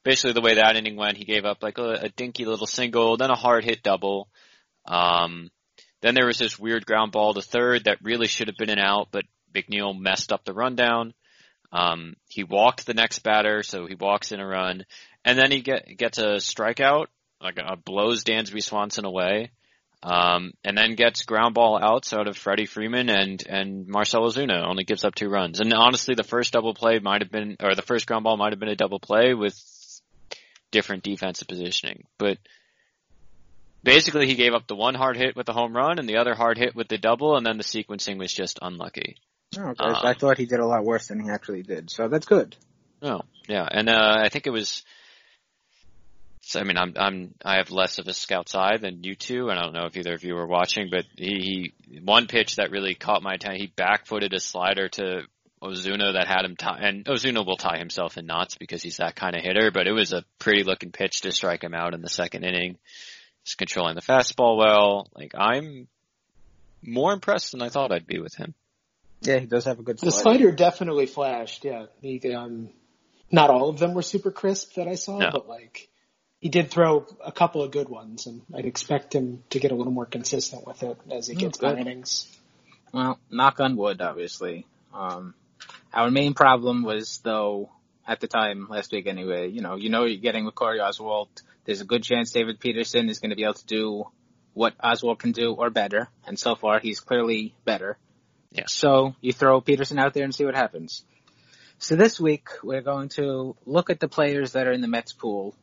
[0.04, 3.16] basically the way that inning went, he gave up like a, a dinky little single,
[3.16, 4.28] then a hard hit double.
[4.86, 5.50] Um,
[6.04, 8.78] then there was this weird ground ball to third that really should have been an
[8.78, 11.14] out, but McNeil messed up the rundown.
[11.72, 14.84] Um, he walked the next batter, so he walks in a run,
[15.24, 17.06] and then he get, gets a strikeout,
[17.40, 19.50] like a blows Dansby Swanson away.
[20.02, 24.62] Um, and then gets ground ball outs out of Freddie Freeman and, and Marcell Ozuna
[24.68, 25.60] only gives up two runs.
[25.60, 28.52] And honestly, the first double play might have been, or the first ground ball might
[28.52, 29.58] have been a double play with
[30.70, 32.04] different defensive positioning.
[32.18, 32.36] But
[33.84, 36.34] basically he gave up the one hard hit with the home run and the other
[36.34, 39.16] hard hit with the double and then the sequencing was just unlucky.
[39.56, 39.94] Oh, okay.
[40.00, 41.90] So I thought he did a lot worse than he actually did.
[41.90, 42.56] So that's good.
[43.02, 43.68] Oh, yeah.
[43.70, 44.82] And, uh, I think it was,
[46.40, 49.48] so, I mean, I'm, I'm, I have less of a scout's eye than you two,
[49.48, 52.56] and I don't know if either of you were watching, but he, he one pitch
[52.56, 55.22] that really caught my attention, he backfooted a slider to
[55.62, 59.16] Ozuna that had him tie, and Ozuna will tie himself in knots because he's that
[59.16, 62.02] kind of hitter, but it was a pretty looking pitch to strike him out in
[62.02, 62.76] the second inning.
[63.44, 65.08] He's controlling the fastball well.
[65.14, 65.86] Like, I'm
[66.82, 68.54] more impressed than I thought I'd be with him.
[69.20, 70.10] Yeah, he does have a good Slider.
[70.10, 70.38] The slider.
[70.38, 71.64] slider definitely flashed.
[71.64, 72.70] Yeah, he, um,
[73.30, 75.30] not all of them were super crisp that I saw, No.
[75.30, 75.88] but like
[76.40, 79.74] he did throw a couple of good ones, and I'd expect him to get a
[79.74, 81.68] little more consistent with it as he Mm, gets good.
[81.70, 82.30] more innings.
[82.92, 84.66] Well, knock on wood, obviously.
[84.92, 85.34] Um,
[85.92, 87.70] our main problem was though,
[88.06, 91.42] at the time, last week anyway, you know, you know you're getting with Corey Oswalt.
[91.64, 94.04] There's a good chance David Peterson is going to be able to do
[94.52, 96.08] what Oswalt can do or better.
[96.26, 97.98] And so far he's clearly better.
[98.50, 98.64] Yeah.
[98.68, 101.04] So you throw Peterson out there and see what happens.
[101.78, 105.12] So this week we're going to look at the players that are in the Mets
[105.12, 105.54] pool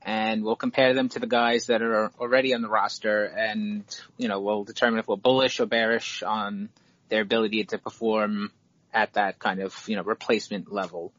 [0.00, 3.84] and we'll compare them to the guys that are already on the roster and,
[4.16, 6.70] you know, we'll determine if we're bullish or bearish on
[7.08, 8.50] their ability to perform
[8.92, 11.12] at that kind of, you know, replacement level.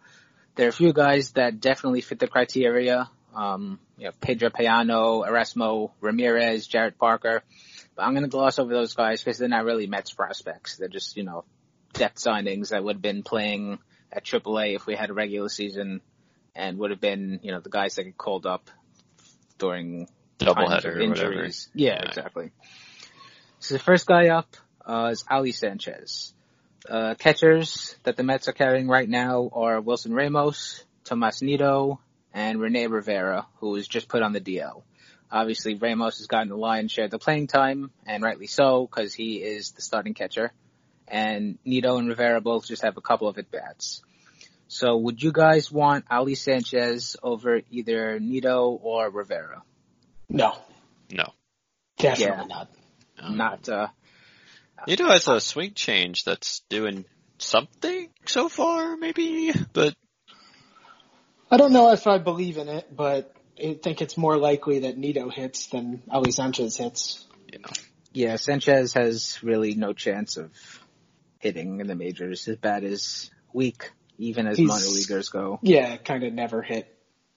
[0.56, 3.10] There are a few guys that definitely fit the criteria.
[3.36, 7.44] Um, you know, Pedro Payano, Erasmo Ramirez, Jarrett Parker.
[7.96, 10.78] But I'm going to gloss over those guys because they're not really Mets prospects.
[10.78, 11.44] They're just, you know,
[11.94, 13.80] depth signings that would have been playing
[14.12, 16.02] at AAA if we had a regular season
[16.56, 18.70] and would have been, you know, the guys that get called up
[19.58, 20.08] during
[20.40, 21.70] Doubleheader or injuries.
[21.74, 22.08] Yeah, Yeah.
[22.08, 22.52] exactly.
[23.60, 26.34] So the first guy up uh, is Ali Sanchez.
[26.88, 32.00] Uh, catchers that the Mets are carrying right now are Wilson Ramos, Tomas Nido,
[32.36, 34.84] and Rene Rivera, who was just put on the DL.
[35.32, 39.14] Obviously, Ramos has gotten the lion's share of the playing time, and rightly so, because
[39.14, 40.52] he is the starting catcher.
[41.08, 44.04] And Nido and Rivera both just have a couple of at-bats.
[44.68, 49.64] So would you guys want Ali Sanchez over either Nido or Rivera?
[50.28, 50.58] No,
[51.12, 51.34] No.
[51.98, 52.44] definitely Yeah.
[52.48, 52.70] not.
[53.18, 53.88] Um, Not, uh,
[54.88, 57.06] Nido has a swing change that's doing
[57.38, 59.96] something so far, maybe, but
[61.56, 64.98] I don't know if I believe in it, but I think it's more likely that
[64.98, 67.26] Nido hits than Ali Sanchez hits.
[67.50, 67.70] you know,
[68.12, 70.52] yeah, Sanchez has really no chance of
[71.40, 72.44] hitting in the majors.
[72.44, 75.60] His bat is weak, even as He's- minor leaguers go.
[75.62, 76.94] Yeah, kind of never hit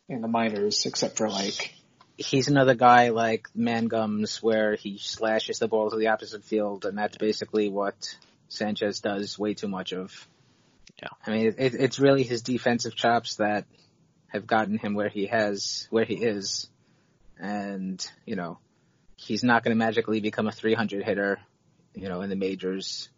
[0.09, 1.75] in the minors except for like
[2.17, 6.99] he's another guy like Mangums where he slashes the ball to the opposite field, and
[6.99, 8.17] that's basically what
[8.49, 10.27] Sanchez does way too much of.
[11.01, 11.11] Yeah.
[11.25, 13.67] I mean, it, it's really his defensive chops that
[14.29, 16.69] have gotten him where he has, where he is.
[17.39, 18.59] And, you know,
[19.17, 21.39] he's not going to magically become a 300 hitter,
[21.95, 23.09] you know, in the majors.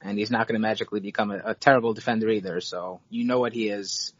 [0.00, 2.60] And he's not going to magically become a, a terrible defender either.
[2.60, 4.12] So you know what he is.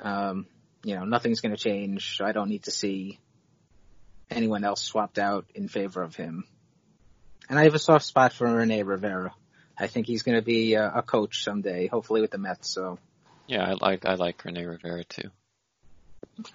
[0.00, 0.46] Um,
[0.84, 2.20] you know, nothing's going to change.
[2.22, 3.18] I don't need to see
[4.30, 6.44] anyone else swapped out in favor of him.
[7.48, 9.32] And I have a soft spot for Rene Rivera.
[9.78, 12.70] I think he's going to be a, a coach someday, hopefully with the Mets.
[12.70, 12.98] So
[13.46, 15.30] yeah, I like I like Rene Rivera too.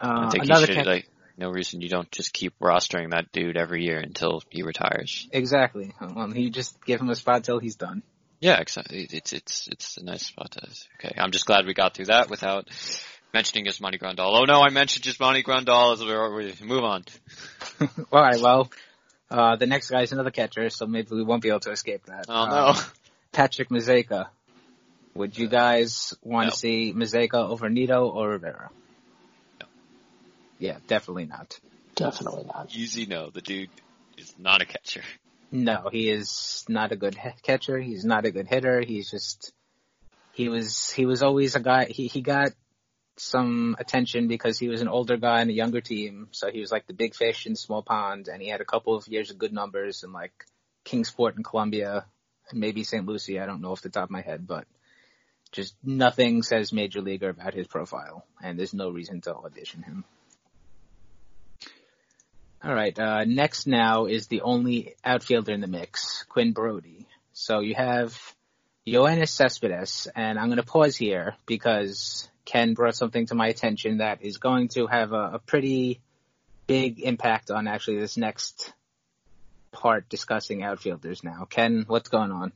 [0.01, 3.11] uh, I think another you should catch- like no reason you don't just keep rostering
[3.11, 5.27] that dude every year until he retires.
[5.31, 5.93] exactly.
[5.99, 8.03] Well, you just give him a spot till he's done.
[8.39, 9.07] Yeah, exactly.
[9.11, 10.67] It's it's it's a nice spot to.
[10.99, 12.67] Okay, I'm just glad we got through that without
[13.33, 14.39] mentioning Yasmani Grandal.
[14.39, 17.05] Oh no, I mentioned Yasmani Grandal as we we move on.
[18.11, 18.39] All right.
[18.41, 18.69] Well,
[19.29, 22.05] uh, the next guy is another catcher, so maybe we won't be able to escape
[22.07, 22.25] that.
[22.29, 22.73] Oh Um, no.
[23.31, 24.27] Patrick Mazeika.
[25.13, 26.51] Would you guys want No.
[26.51, 28.69] to see Mazeika over Nido or Rivera?
[29.59, 29.67] No.
[30.59, 31.59] Yeah, definitely not.
[31.95, 32.73] definitely not.
[32.75, 33.29] Easy no.
[33.29, 33.69] The dude
[34.17, 35.03] is not a catcher.
[35.51, 37.77] No, he is not a good catcher.
[37.77, 38.81] He's not a good hitter.
[38.81, 39.51] He's just
[40.33, 41.85] he was he was always a guy.
[41.85, 42.51] He he got
[43.17, 46.71] some attention because he was an older guy in a younger team, so he was
[46.71, 49.37] like the big fish in small pond, and he had a couple of years of
[49.37, 50.45] good numbers in like
[50.85, 52.05] Kingsport and Columbia,
[52.49, 53.05] and maybe St.
[53.05, 53.39] Lucie.
[53.41, 54.65] I don't know off the top of my head, but
[55.51, 60.05] just nothing says major leaguer about his profile, and there's no reason to audition him.
[62.63, 62.97] All right.
[62.97, 67.07] Uh, next now is the only outfielder in the mix, Quinn Brodey.
[67.33, 68.15] So you have
[68.87, 73.97] Yoenis Cespedes, and I'm going to pause here because Ken brought something to my attention
[73.97, 76.01] that is going to have a, a pretty
[76.67, 78.73] big impact on actually this next
[79.71, 81.45] part discussing outfielders now.
[81.49, 82.51] Ken, what's going on?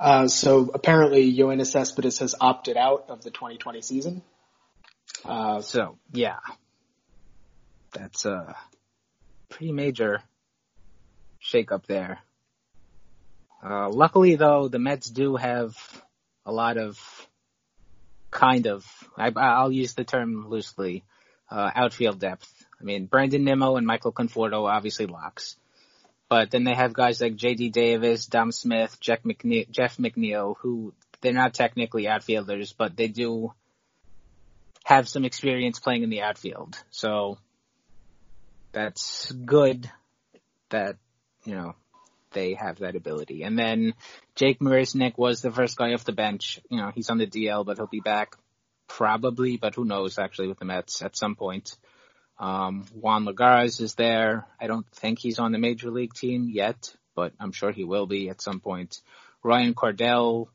[0.00, 4.22] Uh, so apparently Yoenis Cespedes has opted out of the 2020 season.
[5.26, 6.38] Uh, so yeah,
[7.92, 8.56] that's a
[9.50, 10.22] pretty major
[11.44, 12.18] shakeup there.
[13.62, 15.76] Uh, luckily though, the Mets do have
[16.46, 16.98] a lot of
[18.30, 18.86] kind of,
[19.18, 21.04] I, I'll use the term loosely,
[21.50, 22.50] uh, outfield depth.
[22.80, 25.56] I mean, Brandon Nimmo and Michael Conforto obviously locks.
[26.30, 27.70] But then they have guys like J.D.
[27.70, 33.52] Davis, Dom Smith, Jeff McNeil, Jeff McNeil, who they're not technically outfielders, but they do
[34.84, 36.78] have some experience playing in the outfield.
[36.90, 37.36] So
[38.70, 39.90] that's good
[40.68, 40.96] that,
[41.44, 41.74] you know,
[42.30, 43.42] they have that ability.
[43.42, 43.94] And then
[44.36, 46.60] Jake Marisnick was the first guy off the bench.
[46.70, 48.36] You know, he's on the DL, but he'll be back
[48.86, 51.76] probably, but who knows actually with the Mets at some point.
[52.40, 54.46] Um, Juan Lagares is there.
[54.58, 58.06] I don't think he's on the major league team yet, but I'm sure he will
[58.06, 59.00] be at some point.
[59.42, 60.48] Ryan Cordell,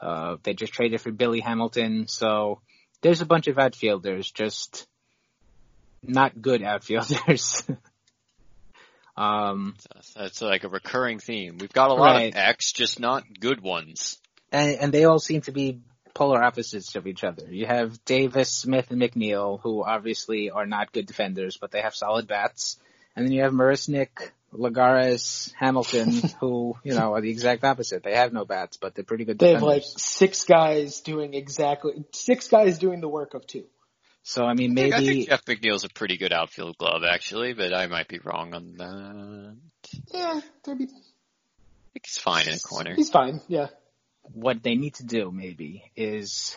[0.00, 2.08] uh, they just traded for Billy Hamilton.
[2.08, 2.60] So
[3.00, 4.86] there's a bunch of outfielders, just
[6.02, 7.62] not good outfielders.
[9.16, 9.74] um,
[10.14, 11.56] That's like a recurring theme.
[11.58, 12.32] We've got a lot Right.
[12.34, 14.18] of X, just not good ones.
[14.52, 15.80] and, and they all seem to be
[16.14, 17.46] polar opposites of each other.
[17.50, 21.94] You have Davis, Smith, and McNeil, who obviously are not good defenders, but they have
[21.94, 22.78] solid bats.
[23.16, 28.02] And then you have Marisnick, Lagares, Hamilton, who, you know, are the exact opposite.
[28.02, 32.04] They have no bats, but they're pretty good They have like six guys doing exactly,
[32.12, 33.64] six guys doing the work of two.
[34.22, 37.02] so, I mean, I think, I maybe, think Jeff McNeil's a pretty good outfield glove,
[37.04, 39.56] actually, but I might be wrong on that.
[40.12, 42.94] Yeah, I mean, I think he's fine in a corner.
[42.94, 43.40] he's fine.
[43.48, 43.68] Yeah.
[44.32, 46.56] What they need to do, maybe, is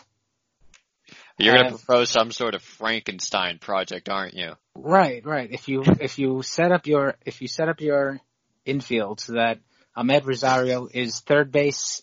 [1.38, 4.54] You're going to propose some sort of Frankenstein project, aren't you?
[4.74, 5.50] Right, right.
[5.50, 8.20] If you if you set up your if you set up your
[8.64, 9.58] infield so that
[9.96, 12.02] Amed Rosario is third base,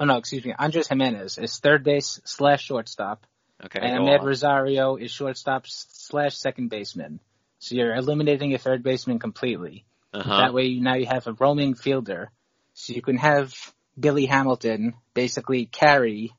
[0.00, 3.26] no, excuse me, Andres Gimenez is third base slash shortstop,
[3.64, 3.80] Okay.
[3.80, 4.26] and Amed on.
[4.26, 7.20] Rosario is shortstop slash second baseman.
[7.58, 9.86] So you're eliminating your third baseman completely.
[10.12, 10.38] Uh-huh.
[10.38, 12.30] That way, you, now you have a roaming fielder,
[12.74, 13.54] so you can have
[13.98, 16.32] Billy Hamilton basically carry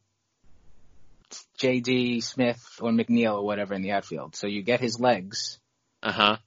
[1.58, 2.22] J.D.
[2.22, 4.36] Smith or McNeil or whatever in the outfield.
[4.36, 5.60] So you get his legs,
[6.04, 6.38] Uh-huh.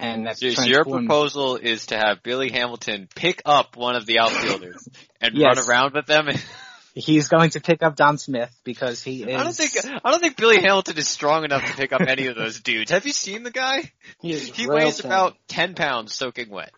[0.00, 4.06] and that's So, so your proposal is to have Billy Hamilton pick up one of
[4.06, 4.88] the outfielders
[5.20, 5.56] and Yes.
[5.56, 6.28] run around with them.
[6.94, 9.34] He's going to pick up Dom Smith because he is.
[9.40, 9.72] I don't think
[10.04, 12.90] I don't think Billy Hamilton is strong enough to pick up any of those dudes.
[12.90, 13.90] Have you seen the guy?
[14.20, 15.06] He, is He weighs thin.
[15.10, 16.70] about ten pounds soaking wet.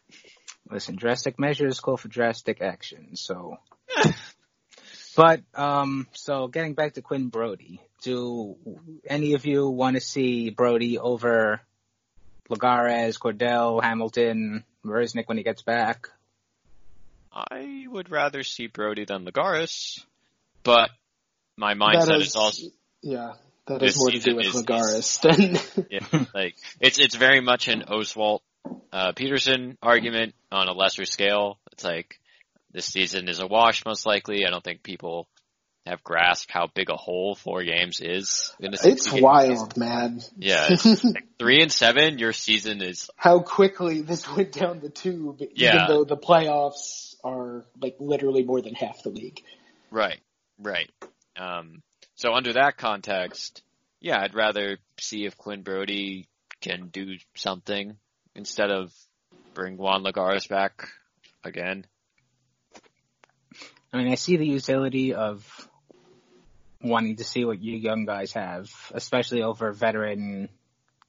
[0.75, 3.15] Listen, drastic measures call for drastic action.
[3.15, 3.59] So,
[5.17, 8.57] but um, so getting back to Quinn Brodey, do
[9.07, 11.61] any of you want to see Brodey over
[12.51, 16.09] Lagares, Cordell, Hamilton, Marisnick when he gets back?
[17.33, 20.05] I would rather see Brodey than Lagares,
[20.65, 20.91] but
[21.57, 22.67] my mindset That is has- also
[23.01, 23.35] Yeah,
[23.67, 25.87] that has more to do with is- Lagares than.
[25.91, 28.41] yeah, like it's it's very much an Oswalt
[28.93, 31.59] uh, Peterson argument on a lesser scale.
[31.73, 32.21] It's like
[32.73, 34.45] this season is a wash, most likely.
[34.47, 35.29] I don't think people
[35.87, 38.55] have grasped how big a hole four games is.
[38.59, 40.21] In a it's 60 game wild, man.
[40.39, 42.19] Yeah, like three and seven.
[42.19, 45.87] Your season is How quickly this went down the tube, even Yeah.
[45.89, 49.43] though the playoffs are like literally more than half the league.
[49.91, 50.21] right,
[50.59, 50.91] right.
[51.37, 51.83] Um,
[52.15, 53.63] so under that context,
[54.01, 56.27] yeah, I'd rather see if Quinn Brodey
[56.61, 57.97] can do something
[58.35, 58.93] instead of
[59.55, 60.89] bring Juan Lagares back
[61.43, 61.87] again.
[63.93, 65.47] I mean, I see the utility of
[66.83, 70.49] wanting to see what you young guys have, especially over veteran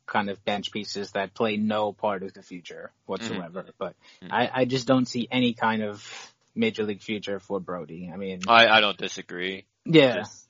[0.05, 3.65] kind of bench pieces that play no part of the future whatsoever.
[3.79, 4.27] But Mhm.
[4.31, 8.11] I, I just don't see any kind of major league future for Brodey.
[8.13, 9.65] I mean, I, I don't disagree.
[9.85, 10.17] yeah.
[10.17, 10.44] Just-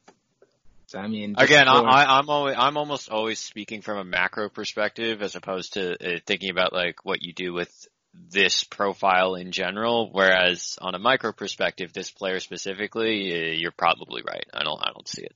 [0.88, 4.50] So, I mean, Again, I, I, I'm always, I'm almost always speaking from a macro
[4.50, 7.88] perspective as opposed to uh, thinking about like what you do with
[8.32, 10.10] this profile in general.
[10.12, 14.46] Whereas on a micro perspective, this player specifically, you're probably right.
[14.54, 15.36] I don't, I don't see it.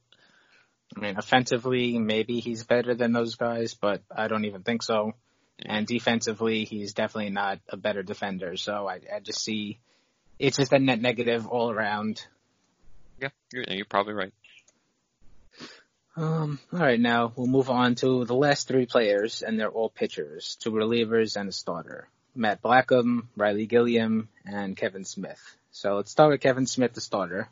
[0.96, 5.14] I mean, offensively, maybe he's better than those guys, but I don't even think so.
[5.66, 8.56] And defensively, he's definitely not a better defender.
[8.56, 9.80] So I, I just see
[10.40, 12.26] it's just a net negative all around.
[13.22, 14.34] Yeah, you're, you're probably right.
[16.20, 19.90] Um, all right, now we'll move on to the last three players, and they're all
[19.90, 22.10] pitchers, two relievers and a starter.
[22.36, 25.42] Matt Blackham, Riley Gilliam, and Kevin Smith.
[25.72, 27.48] So let's start with Kevin Smith, the starter.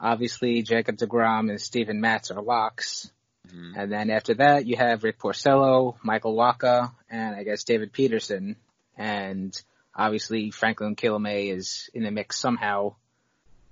[0.00, 3.10] Obviously, Jacob DeGrom and Steven Matz are locks.
[3.48, 3.74] Mhm.
[3.76, 8.56] And then after that, you have Rick Porcello, Michael Wacha, and I guess David Peterson.
[8.96, 9.60] And
[9.96, 12.96] Obviously, Franklyn Kilome is in the mix somehow.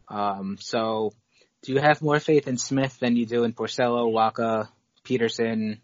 [0.08, 1.12] Um, so,
[1.62, 4.68] do you have more faith in Smith than you do in Porcello, Wacha,
[5.04, 5.80] Peterson,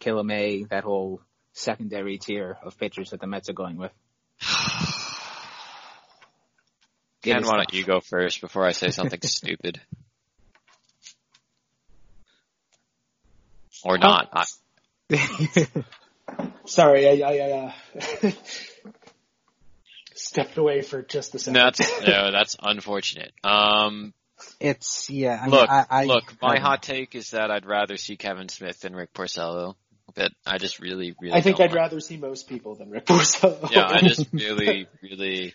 [0.00, 1.20] Kilome, that whole
[1.52, 3.92] secondary tier of pitchers that the Mets are going with?
[7.22, 9.80] Ken, why don't you go first before I say something stupid?
[13.84, 14.28] Or not.
[14.32, 14.44] I,
[16.64, 17.72] Sorry, I, I, I uh,
[20.14, 21.54] stepped away for just a second.
[21.54, 23.32] that's no, that's unfortunate.
[23.44, 24.12] Um,
[24.60, 25.38] It's yeah.
[25.40, 26.34] I mean, look, I, I, look.
[26.42, 29.74] My I- hot take is that I'd rather see Kevin Smith than Rick Porcello.
[30.14, 31.34] But I just really, really.
[31.34, 33.70] I think don't I'd want- rather see most people than Rick Porcello.
[33.72, 35.54] Yeah, I just really, really.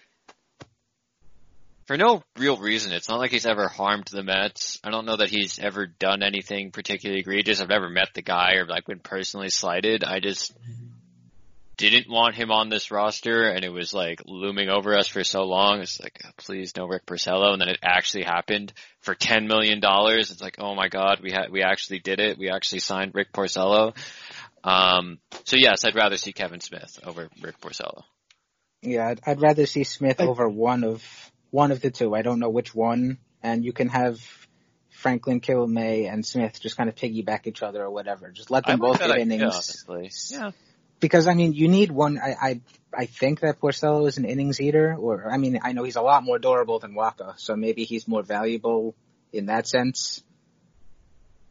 [1.85, 2.93] For no real reason.
[2.93, 4.79] It's not like he's ever harmed the Mets.
[4.85, 7.59] I don't know that he's ever done anything particularly egregious.
[7.59, 10.03] I've never met the guy or like been personally slighted.
[10.05, 10.53] I just
[11.77, 15.43] didn't want him on this roster and it was like looming over us for so
[15.43, 15.81] long.
[15.81, 17.51] It's like, please no Rick Porcello.
[17.53, 19.79] And then it actually happened for $10 million.
[19.83, 22.37] It's like, oh my God, we had, we actually did it.
[22.37, 23.95] We actually signed Rick Porcello.
[24.63, 28.03] Um, so yes, I'd rather see Kevin Smith over Rick Porcello.
[28.81, 31.03] Yeah, I'd, I'd rather see Smith I- over one of
[31.51, 32.15] one of the two.
[32.15, 34.19] I don't know which one, and you can have
[34.89, 38.29] Franklyn Kilome and Smith just kind of piggyback each other or whatever.
[38.31, 39.43] Just let them I both get idea, innings.
[39.43, 40.11] honestly.
[40.31, 40.51] Yeah.
[41.03, 42.17] Because I mean, you need one.
[42.17, 42.61] I, I
[42.95, 46.01] I think that Porcello is an innings eater, or I mean, I know he's a
[46.01, 48.95] lot more durable than Wacha, so maybe he's more valuable
[49.33, 50.23] in that sense.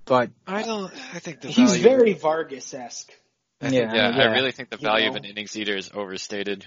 [0.06, 0.90] But I don't.
[1.14, 3.12] I think the He's value- very Vargas-esque.
[3.60, 4.32] I Yeah, yeah, I yeah.
[4.32, 6.64] really think the You value of an innings eater is overstated.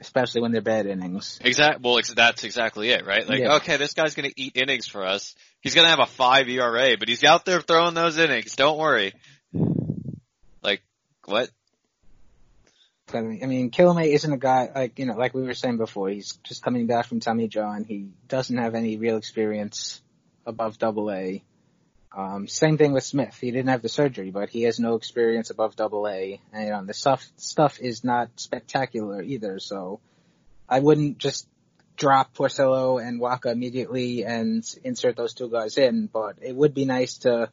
[0.00, 1.38] especially when they're bad innings.
[1.44, 1.80] Exact.
[1.82, 3.28] Well, ex- that's exactly it, right?
[3.28, 3.56] Like, Yeah.
[3.56, 5.34] okay, this guy's gonna eat innings for us.
[5.60, 8.56] He's gonna have a five ERA, but he's out there throwing those innings.
[8.56, 9.12] Don't worry.
[11.26, 11.50] What?
[13.14, 16.08] I mean, Kilome isn't a guy like you know, like we were saying before.
[16.08, 17.84] He's just coming back from Tommy John.
[17.84, 20.00] He doesn't have any real experience
[20.46, 21.42] above Double A.
[22.14, 23.36] Um, same thing with Smith.
[23.40, 26.40] He didn't have the surgery, but he has no experience above Double A.
[26.52, 29.58] And you know, the stuff stuff is not spectacular either.
[29.58, 30.00] So
[30.68, 31.48] I wouldn't just
[31.96, 36.06] drop Porcello and Wacha immediately and insert those two guys in.
[36.06, 37.50] But it would be nice to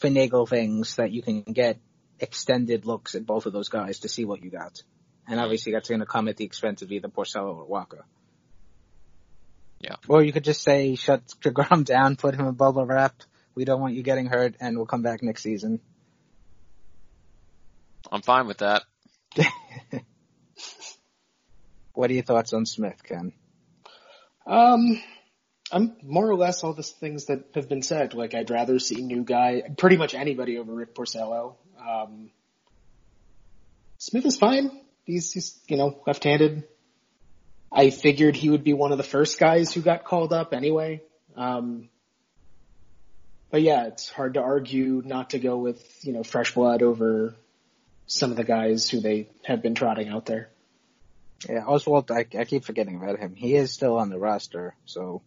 [0.00, 1.78] finagle things that you can get
[2.20, 4.82] extended looks at both of those guys to see what you got.
[5.26, 8.02] And obviously that's going to come at the expense of either Porcello or Wacha.
[9.80, 9.96] Yeah.
[10.08, 13.14] Or you could just say, shut DeGrom down, put him in bubble wrap.
[13.54, 15.80] We don't want you getting hurt and we'll come back next season.
[18.10, 18.82] I'm fine with that.
[22.00, 23.32] What are your thoughts on Smith, Ken?
[24.46, 25.02] Um,
[25.72, 28.14] I'm more or less all the things that have been said.
[28.14, 31.54] Like I'd rather see new guy, pretty much anybody over Rick Porcello.
[31.86, 32.30] Um,
[33.98, 34.70] Smith is fine.
[35.04, 36.64] He's, he's you know left-handed.
[37.72, 41.02] I figured he would be one of the first guys who got called up anyway.
[41.36, 41.88] Um,
[43.50, 47.36] but yeah, it's hard to argue not to go with you know fresh blood over
[48.06, 50.50] some of the guys who they have been trotting out there.
[51.48, 53.34] Yeah, Oswalt, I, I keep forgetting about him.
[53.34, 55.22] He is still on the roster, so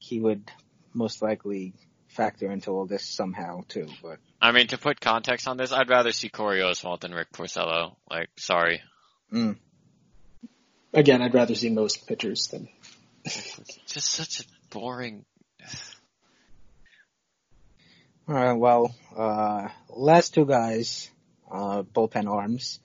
[0.00, 0.50] he would
[0.92, 1.72] most likely
[2.08, 5.88] factor into all this somehow too, but I mean, to put context on this, I'd
[5.90, 7.96] rather see Corey Oswalt than Rick Porcello.
[8.10, 8.82] Like, sorry.
[9.32, 9.56] mm,
[10.92, 12.68] Again, I'd rather see most pitchers than
[13.24, 15.24] just such a boring.
[18.28, 21.10] All right, well, uh, last two guys,
[21.50, 22.80] uh, bullpen arms.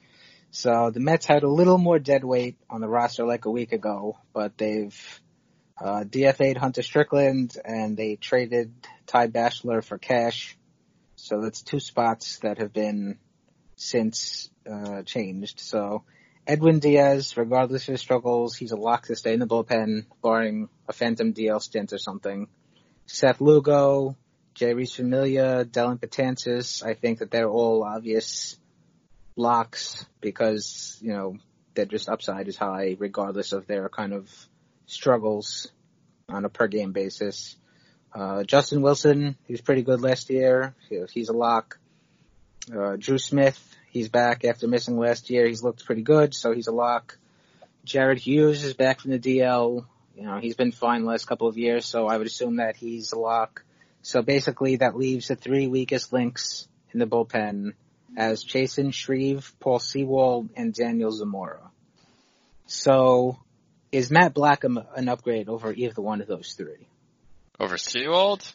[0.51, 3.72] So the Mets had a little more dead weight on the roster like a week
[3.74, 5.22] ago, but they've,
[5.78, 8.73] uh, DFA'd Hunter Strickland and they traded
[9.07, 10.57] Ty Bashlor for cash.
[11.15, 13.19] So that's two spots that have been
[13.76, 15.59] since, uh, changed.
[15.59, 16.03] So
[16.47, 20.69] Edwin Diaz, regardless of his struggles, he's a lock to stay in the bullpen, barring
[20.88, 22.47] a phantom DL stint or something.
[23.07, 24.15] Seth Lugo,
[24.55, 28.57] Jeurys Familia, Dellin Betances, I think that they're all obvious
[29.36, 31.38] locks because, you know,
[31.73, 34.30] their just upside is high regardless of their kind of
[34.86, 35.71] struggles
[36.29, 37.55] on a per game basis.
[38.13, 40.73] Uh, Justin Wilson, he was pretty good last year.
[40.89, 41.79] He- He's a lock.
[42.73, 43.59] Uh, Drew Smith,
[43.91, 45.45] he's back after missing last year.
[45.47, 47.17] He's looked pretty good, so he's a lock.
[47.83, 49.86] Jared Hughes is back from the DL.
[50.15, 52.75] You know, he's been fine the last couple of years, so I would assume that
[52.75, 53.63] he's a lock.
[54.01, 57.73] So basically that leaves the three weakest links in the bullpen
[58.17, 61.69] as Chasen Shreve, Paul Sewald, and Daniel Zamora.
[62.65, 63.38] So
[63.91, 66.88] is Matt Blackham an upgrade over either one of those three?
[67.59, 68.45] Over Sewald?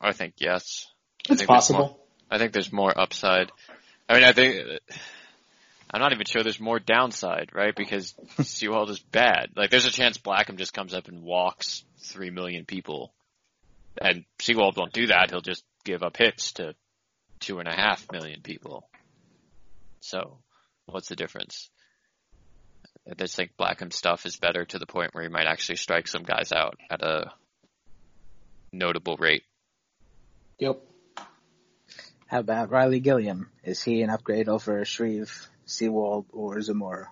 [0.00, 0.86] I think yes.
[1.28, 2.00] I it's think there's more- possible.
[2.30, 3.50] I think there's more upside.
[4.08, 4.80] I mean, I think
[5.90, 7.74] I'm not even sure there's more downside, right?
[7.74, 9.50] Because Sewald is bad.
[9.56, 13.12] Like there's a chance Blackham just comes up and walks three million people.
[14.00, 15.30] And Sewald won't do that.
[15.30, 16.74] He'll just give up hits to
[17.40, 18.88] two and a half million people.
[20.00, 20.38] So,
[20.86, 21.70] what's the difference?
[23.08, 26.08] I just think Blackham stuff is better to the point where he might actually strike
[26.08, 27.32] some guys out at a
[28.72, 29.44] notable rate.
[30.58, 30.80] Yep.
[32.26, 33.50] How about Riley Gilliam?
[33.62, 37.10] Is he an upgrade over Shreve, Sewald, or Zamora?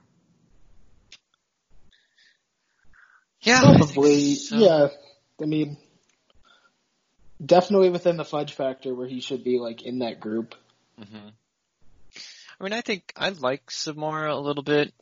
[3.43, 4.57] Yeah, I Probably, so.
[4.57, 4.88] yeah.
[5.40, 5.76] I mean,
[7.45, 10.55] definitely within the fudge factor where he should be like in that group.
[10.97, 11.28] hmm
[12.61, 14.95] I mean, I think I like Zamora a little bit.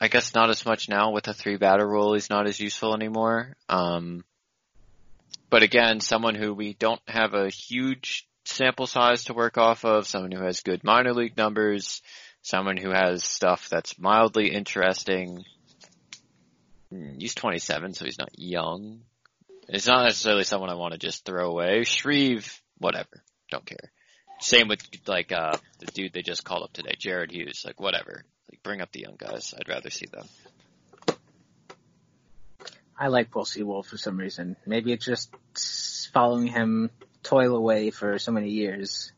[0.00, 2.14] I guess not as much now with the three batter rule.
[2.14, 3.54] He's not as useful anymore.
[3.68, 4.24] Um,
[5.50, 10.06] but again, someone who we don't have a huge sample size to work off of,
[10.06, 12.00] someone who has good minor league numbers,
[12.42, 15.44] someone who has stuff that's mildly interesting.
[16.92, 19.00] Hmm, He's 27, so he's not young.
[19.68, 21.84] It's not necessarily someone I want to just throw away.
[21.84, 23.22] Shreve, whatever.
[23.50, 23.92] Don't care.
[24.40, 27.64] Same with like uh the dude they just called up today, Jared Hughes.
[27.66, 28.24] Like whatever.
[28.58, 29.54] Like bring up the young guys.
[29.58, 30.26] I'd rather see them.
[32.98, 34.56] I like Paul Sewald for some reason.
[34.66, 35.30] Maybe it's just
[36.12, 36.90] following him
[37.22, 39.12] toil away for so many years.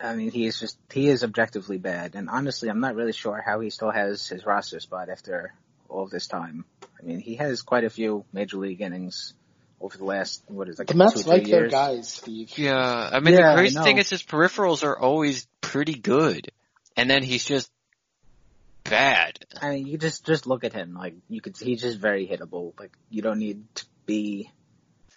[0.00, 2.14] I mean, he is just, he is objectively bad.
[2.14, 5.54] And honestly, I'm not really sure how he still has his roster spot after
[5.88, 6.66] all this time.
[6.82, 9.32] I mean, he has quite a few major league innings
[9.80, 11.72] over the last, what is it, like The two, Mets three like their years.
[11.72, 12.58] guys, Steve.
[12.58, 16.50] Yeah, I mean Yeah, the I crazy thing is his peripherals are always pretty good.
[16.96, 17.70] And then he's just
[18.84, 19.38] bad.
[19.60, 20.94] I mean, you just, just look at him.
[20.94, 22.78] Like, you could, he's just very hittable.
[22.78, 24.50] Like, you don't need to be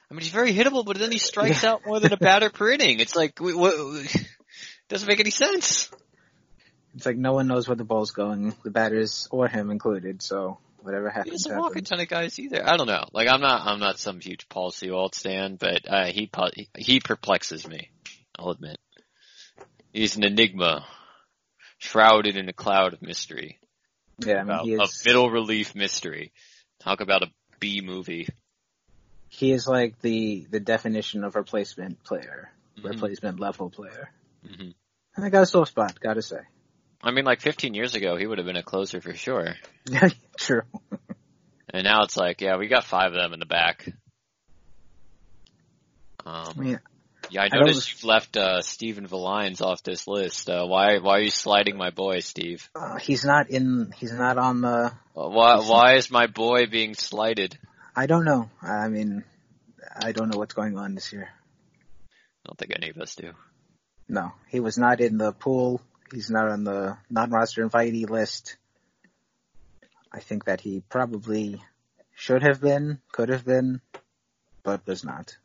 [0.10, 2.72] I mean he's very hittable, but then he strikes out more than a batter per
[2.72, 3.00] inning.
[3.00, 3.76] It's like what, what
[4.90, 5.90] doesn't make any sense.
[6.96, 10.22] It's like no one knows where the ball's going, the batters or him included.
[10.22, 11.26] So whatever happens.
[11.26, 12.68] He happens, doesn't walk a ton of guys either.
[12.68, 13.04] I don't know.
[13.12, 16.30] Like I'm not I'm not some huge Paul Sewald stan, but uh, he
[16.78, 17.90] he perplexes me.
[18.40, 18.78] I'll admit.
[19.92, 20.86] He's an enigma,
[21.78, 23.60] shrouded in a cloud of mystery.
[24.20, 26.32] Yeah, I mean About he a is middle relief mystery.
[26.80, 27.28] Talk about a
[27.60, 28.28] B movie.
[29.30, 32.86] he is like the the definition of replacement player, Mhm.
[32.92, 34.12] replacement level player.
[34.46, 34.74] Mhm.
[35.16, 36.40] And I got a soft spot, gotta say.
[37.02, 39.56] I mean, like 15 years ago, he would have been a closer for sure.
[39.86, 40.62] Yeah, true.
[41.70, 43.88] And now it's like, yeah, we got five of them in the back.
[46.26, 46.80] Um, mean,
[47.30, 50.50] yeah, I I noticed you've left uh, Stephen Villines off this list.
[50.50, 52.70] Uh, why why are you sliding my boy, Steve?
[52.76, 53.92] uh, he's not in.
[53.98, 54.94] He's not on the.
[55.16, 57.58] Uh, Why why is my boy being slighted?
[57.96, 58.50] I don't know.
[58.62, 59.24] I mean,
[59.96, 61.30] I don't know what's going on this year.
[62.10, 63.32] I don't think any of us do.
[64.08, 65.82] No, he was not in the pool.
[66.14, 68.56] He's not on the non-roster invitee list.
[70.14, 71.62] I think that he probably
[72.16, 73.82] should have been, could have been,
[74.64, 75.36] but was not.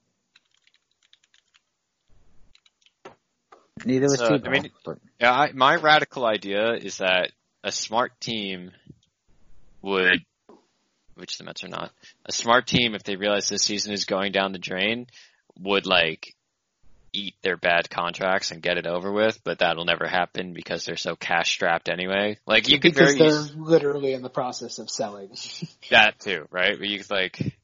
[3.85, 4.47] Neither was So, Tebow.
[4.47, 7.33] I mean- but Yeah, I, my radical idea is that
[7.65, 8.73] a smart team
[9.83, 10.25] would,
[11.15, 11.93] which the Mets are not,
[12.27, 15.07] a smart team if they realize this season is going down the drain
[15.59, 16.35] would like
[17.13, 20.97] eat their bad contracts and get it over with, but that'll never happen because they're
[20.97, 22.39] so cash strapped anyway.
[22.47, 25.29] Like you could because very they're eas- literally in the process of selling.
[25.91, 26.79] that too, right?
[26.79, 27.55] But you could like,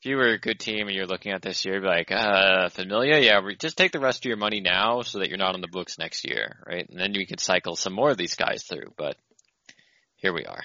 [0.00, 2.12] if you were a good team and you're looking at this year, you'd be like,
[2.12, 5.38] uh, Familia, yeah, we just take the rest of your money now so that you're
[5.38, 6.88] not on the books next year, right?
[6.88, 9.16] And then we could cycle some more of these guys through, but
[10.16, 10.62] here we are.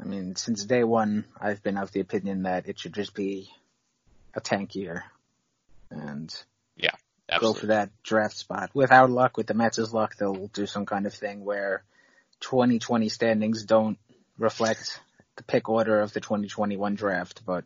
[0.00, 3.50] I mean, since day one, I've been of the opinion that it should just be
[4.34, 5.04] a tank year
[5.90, 6.34] and
[7.28, 7.60] go Absolutely.
[7.60, 8.70] for that draft spot.
[8.74, 11.82] Without luck, with the Mets' luck, they'll do some kind of thing where
[12.40, 13.98] 2020 standings don't
[14.38, 15.00] reflect
[15.36, 17.64] the pick order of the 2021 draft, but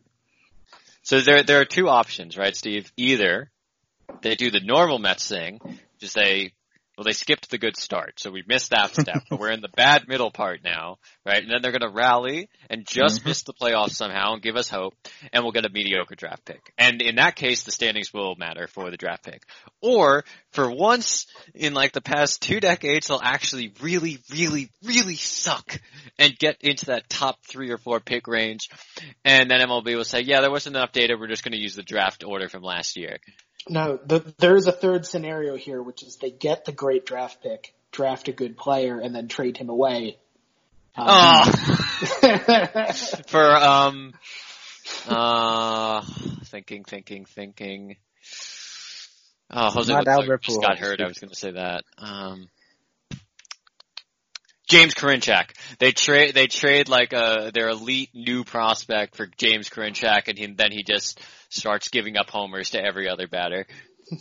[1.03, 2.91] So there, there are two options, right, Steve?
[2.97, 3.51] Either
[4.21, 5.59] they do the normal Mets thing,
[5.99, 6.53] just say,
[6.97, 9.69] well, they skipped the good start, so we missed that step, but we're in the
[9.75, 11.41] bad middle part now, right?
[11.41, 13.25] And then they're gonna rally and just Mhm.
[13.27, 14.95] miss the playoffs somehow and give us hope,
[15.31, 16.71] and we'll get a mediocre draft pick.
[16.77, 19.43] And in that case, the standings will matter for the draft pick.
[19.81, 21.25] Or, for once
[21.55, 25.81] in like the past two decades, they'll actually really, really, really suck
[26.19, 28.69] and get into that top three or four pick range,
[29.25, 31.81] and then MLB will say, yeah, there wasn't enough data, we're just gonna use the
[31.83, 33.17] draft order from last year.
[33.69, 37.41] No, the, there is a third scenario here, which is they get the great draft
[37.41, 40.17] pick, draft a good player, and then trade him away.
[40.95, 41.51] Um, Oh,
[43.27, 44.13] for um,
[45.07, 46.01] uh,
[46.45, 47.97] thinking, thinking, thinking.
[49.49, 51.01] Oh, Jose Not Leclerc Albert just got hurt.
[51.01, 51.83] I was going to say that.
[51.97, 52.49] Um,
[54.73, 55.51] James Karinchak.
[55.77, 60.47] They trade they trade like a their elite new prospect for James Karinchak, and he,
[60.47, 61.19] then he just
[61.49, 63.67] starts giving up homers to every other batter.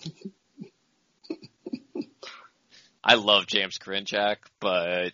[3.02, 5.12] I love James Karinchak, but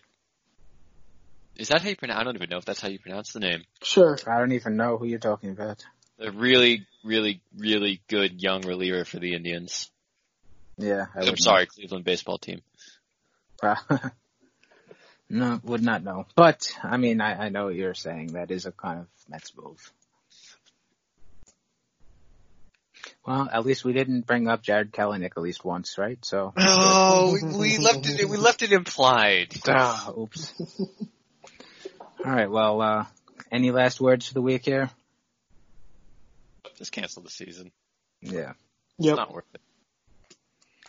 [1.55, 2.19] is that how you pronounce?
[2.19, 3.63] I don't even know if that's how you pronounce the name.
[3.81, 4.19] Sure.
[4.27, 5.85] I don't even know who you're talking about.
[6.19, 9.89] A really, really, really good young reliever for the Indians.
[10.77, 12.61] Yeah, I I'm would sorry, Cleveland baseball team.
[15.29, 15.63] Not.
[15.63, 16.25] no, would not know.
[16.35, 18.33] But I mean, I, I know what you're saying.
[18.33, 19.91] That is a kind of Mets move.
[23.25, 26.17] Well, at least we didn't bring up Jarred Kelenic at least once, right?
[26.25, 26.53] So.
[26.57, 28.27] Oh, we, we left it.
[28.27, 29.53] We left it implied.
[29.67, 30.53] Ah, oops.
[32.25, 32.49] All right.
[32.49, 33.05] Well, uh,
[33.51, 34.89] any last words for the week here?
[36.77, 37.71] Just cancel the season.
[38.21, 38.53] Yeah.
[38.97, 39.61] It's not worth it.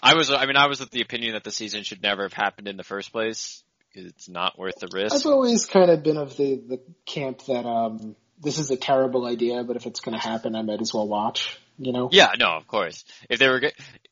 [0.02, 2.32] I was, I mean, I was of the opinion that the season should never have
[2.32, 5.14] happened in the first place because it's not worth the risk.
[5.14, 9.26] I've always kind of been of the, the camp that, um, this is a terrible
[9.26, 12.08] idea, but if it's going to happen, I might as well watch, you know?
[12.10, 13.04] Yeah, no, of course.
[13.28, 13.68] If they were, go-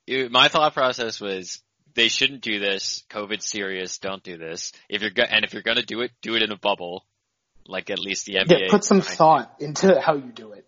[0.07, 1.62] it- my thought process was
[1.95, 3.05] they shouldn't do this.
[3.11, 3.99] COVID's serious.
[3.99, 4.72] Don't do this.
[4.89, 7.05] If you're go- and if you're gonna do it, do it in a bubble,
[7.66, 8.61] like at least the NBA.
[8.61, 10.64] Yeah, put some trying to- thought into how you do it.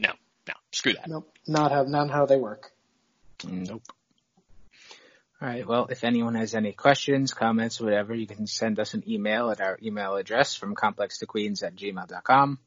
[0.00, 0.10] No,
[0.48, 1.08] no, screw that.
[1.08, 1.30] nope.
[1.46, 2.72] Not how, not how they work.
[3.46, 3.82] Nope.
[5.44, 5.68] All right.
[5.68, 9.60] Well, if anyone has any questions, comments, whatever, you can send us an email at
[9.60, 12.58] our email address from complextoqueens at gmail.com.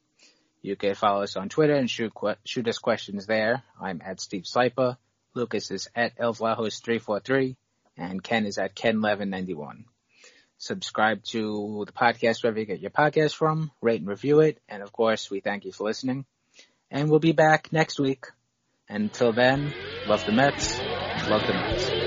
[0.62, 2.12] You can follow us on Twitter and shoot
[2.44, 3.64] shoot us questions there.
[3.80, 4.96] I'm at Steve Sypa.
[5.34, 7.56] Lucas is at elflajos343
[7.96, 9.82] and Ken is at Ken1191.
[10.58, 14.84] Subscribe to the podcast wherever you get your podcast from, rate and review it, and
[14.84, 16.26] of course, we thank you for listening.
[16.92, 18.26] And we'll be back next week.
[18.88, 19.74] Until then,
[20.06, 20.78] love the Mets,
[21.28, 21.97] love the Mets.